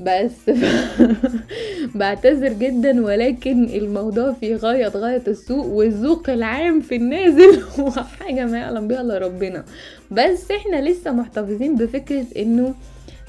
بس 0.00 0.50
بعتذر 1.98 2.52
جدا 2.52 3.04
ولكن 3.04 3.64
الموضوع 3.64 4.32
في 4.32 4.56
غاية 4.56 4.88
غاية 4.88 5.22
السوء 5.28 5.66
والذوق 5.66 6.30
العام 6.30 6.80
في 6.80 6.96
النازل 6.96 7.62
هو 7.78 7.90
حاجة 7.90 8.46
ما 8.46 8.58
يعلم 8.58 8.88
بها 8.88 9.00
إلا 9.00 9.18
ربنا. 9.18 9.64
بس 10.10 10.50
إحنا 10.50 10.88
لسه 10.88 11.12
محتفظين 11.12 11.76
بفكرة 11.76 12.26
إنه 12.36 12.74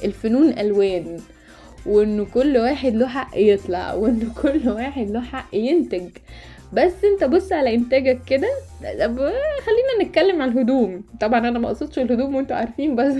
الفنون 0.04 0.50
ألوان 0.60 1.20
وإنه 1.86 2.26
كل 2.34 2.58
واحد 2.58 2.96
له 2.96 3.08
حق 3.08 3.32
يطلع 3.36 3.94
وإنه 3.94 4.34
كل 4.42 4.70
واحد 4.70 5.10
له 5.10 5.22
حق 5.22 5.56
ينتج. 5.56 6.10
بس 6.74 6.94
أنت 7.04 7.24
بص 7.24 7.52
على 7.52 7.76
إنتاجك 7.76 8.20
كده. 8.28 8.48
خلينا 9.66 10.04
نتكلم 10.04 10.42
عن 10.42 10.50
الهدوم. 10.52 11.04
طبعا 11.22 11.40
أنا 11.40 11.60
ما 11.60 11.68
أقصدش 11.68 12.00
الهدوم 12.00 12.36
وأنتوا 12.36 12.56
عارفين 12.56 12.96
بس 12.96 13.14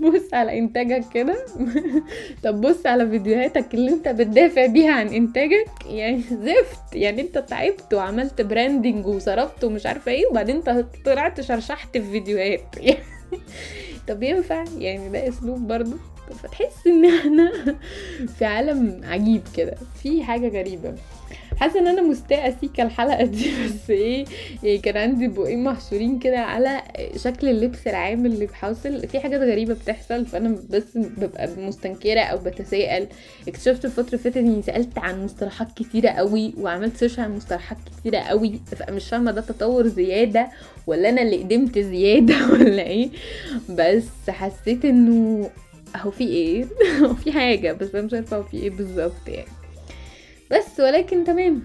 بص 0.00 0.34
على 0.34 0.58
إنتاجك 0.58 1.04
كده. 1.14 1.44
طب 2.44 2.60
بص 2.60 2.86
على 2.86 3.08
فيديوهاتك 3.10 3.74
اللي 3.74 3.90
أنت 3.92 4.08
بتدافع 4.08 4.66
بيها 4.66 4.92
عن 4.92 5.08
إنتاجك. 5.08 5.66
يعني 5.86 6.20
زفت. 6.30 6.94
يعني 6.94 7.20
أنت 7.20 7.38
تعبت 7.38 7.94
وعملت 7.94 8.40
براندنج 8.42 9.06
وصرفت 9.06 9.64
ومش 9.64 9.86
عارفة 9.86 10.12
إيه 10.12 10.26
وبعدين 10.30 10.56
انت 10.56 10.86
طلعت 11.04 11.40
شرشحت 11.40 11.98
في 11.98 12.10
فيديوهات. 12.10 12.62
طب 14.08 14.22
ينفع؟ 14.22 14.64
يعني 14.78 15.08
ده 15.08 15.28
أسلوب 15.28 15.58
برضو. 15.68 15.96
فتحس 16.42 16.86
إن 16.86 17.04
إحنا 17.04 17.52
في 18.38 18.44
عالم 18.44 19.00
عجيب 19.04 19.42
كده. 19.56 19.74
في 20.02 20.22
حاجة 20.24 20.48
غريبة. 20.48 20.94
حاسة 21.60 21.80
إن 21.80 21.86
أنا 21.86 22.02
مستاءة 22.02 22.54
سيكا 22.60 22.82
الحلقة 22.82 23.24
دي 23.24 23.50
بس 23.64 23.90
إيه 23.90 24.24
يعني 24.62 24.78
كان 24.78 24.96
عندي 24.96 25.28
بقين 25.28 25.64
محشورين 25.64 26.18
كده 26.18 26.38
على 26.38 26.82
شكل 27.16 27.48
اللبس 27.48 27.86
العام 27.86 28.26
اللي 28.26 28.46
بحاصل 28.46 29.08
في 29.08 29.20
حاجات 29.20 29.40
غريبة 29.40 29.74
بتحصل 29.74 30.26
فأنا 30.26 30.56
بس 30.70 30.84
ببقى 30.96 31.48
مستنكرة 31.58 32.20
أو 32.20 32.38
بتساءل. 32.38 33.06
اكتشفت 33.48 33.84
الفترة 33.84 34.06
اللي 34.06 34.18
فاتت 34.18 34.36
إني 34.36 34.62
سألت 34.62 34.98
عن 34.98 35.24
مصطلحات 35.24 35.68
كتيرة 35.76 36.08
قوي 36.10 36.54
وعملت 36.58 36.96
سيرش 36.96 37.18
عن 37.18 37.36
مصطلحات 37.36 37.78
كتيرة 38.00 38.18
قوي 38.18 38.60
فمش 38.66 39.08
فاهمة 39.08 39.30
ده 39.30 39.40
تطور 39.40 39.86
زيادة 39.86 40.48
ولا 40.86 41.08
أنا 41.08 41.22
اللي 41.22 41.36
قدمت 41.42 41.78
زيادة 41.78 42.34
ولا 42.52 42.82
إيه. 42.82 43.08
بس 43.70 44.04
حسيت 44.30 44.84
إنه 44.84 45.50
هو 45.96 46.10
في 46.10 46.24
إيه؟ 46.24 46.64
هو 47.02 47.14
في 47.14 47.32
حاجة 47.32 47.72
بس 47.72 47.94
أنا 47.94 48.02
مش 48.06 48.14
عارفة 48.14 48.36
هو 48.36 48.42
في 48.42 48.56
إيه 48.56 48.70
بالظبط 48.70 49.28
يعني. 49.28 49.57
بس 50.50 50.80
ولكن 50.80 51.24
تمام. 51.24 51.62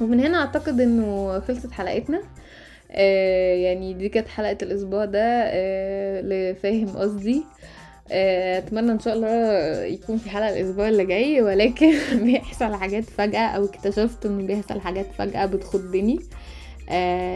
ومن 0.00 0.20
هنا 0.20 0.38
أعتقد 0.40 0.80
إنه 0.80 1.40
خلصت 1.40 1.70
حلقتنا. 1.70 2.22
آه 2.90 3.54
يعني 3.54 3.94
دي 3.94 4.08
كانت 4.08 4.28
حلقة 4.28 4.58
الأسبوع 4.62 5.04
ده 5.04 5.20
آه 5.44 6.20
لفاهم 6.20 6.88
قصدي. 6.88 7.42
آه 8.12 8.58
أتمنى 8.58 8.92
إن 8.92 9.00
شاء 9.00 9.14
الله 9.14 9.28
يكون 9.84 10.18
في 10.18 10.30
حلقة 10.30 10.48
الأسبوع 10.50 10.88
اللي 10.88 11.04
جاي 11.06 11.42
ولكن 11.42 11.92
بيحصل 12.24 12.74
حاجات 12.74 13.04
فجأة 13.04 13.46
أو 13.48 13.64
اكتشفت 13.64 14.26
انه 14.26 14.46
بيحصل 14.46 14.80
حاجات 14.80 15.06
فجأة 15.18 15.46
بتخضني. 15.46 16.18
آه 16.22 16.57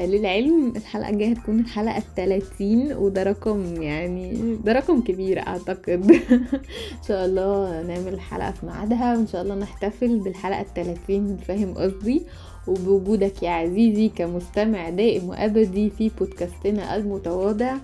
للعلم 0.06 0.72
الحلقة 0.76 1.10
الجاية 1.10 1.30
هتكون 1.30 1.60
الحلقة 1.60 1.98
التلاتين 1.98 2.92
وده 2.92 3.22
رقم 3.22 3.82
يعني 3.82 4.56
ده 4.64 4.72
رقم 4.72 5.00
كبير 5.00 5.38
أعتقد. 5.46 6.10
إن 6.98 7.02
شاء 7.08 7.24
الله 7.26 7.82
نعمل 7.82 8.20
حلقة 8.20 8.50
في 8.50 8.66
ميعادها 8.66 9.16
وإن 9.16 9.26
شاء 9.26 9.42
الله 9.42 9.54
نحتفل 9.54 10.18
بالحلقة 10.18 10.60
التلاتين 10.60 11.36
فاهم 11.36 11.74
قصدي؟ 11.74 12.22
وبوجودك 12.66 13.42
يا 13.42 13.50
عزيزي 13.50 14.08
كمستمع 14.08 14.88
دائم 14.90 15.28
وأبدي 15.28 15.90
في 15.90 16.10
بودكاستنا 16.18 16.96
المتواضع. 16.96 17.76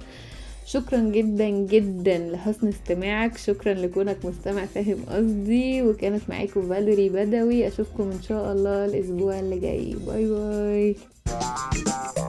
شكرا 0.67 0.99
جدا 1.01 1.49
جدا 1.49 2.19
لحسن 2.19 2.69
استماعك 2.69 3.37
شكرا 3.37 3.75
لكونك 3.75 4.25
مستمع 4.25 4.65
فاهم 4.65 4.99
قصدي؟ 5.09 5.83
وكانت 5.83 6.23
معاكم 6.29 6.69
فالوري 6.69 7.09
بدوي 7.09 7.69
أشوفكم 7.69 8.11
إن 8.11 8.23
شاء 8.23 8.53
الله 8.53 8.85
الأسبوع 8.85 9.39
اللي 9.41 9.59
جاي. 9.59 9.97
باي 10.07 10.27
باي. 10.31 10.97
Música 11.29 12.28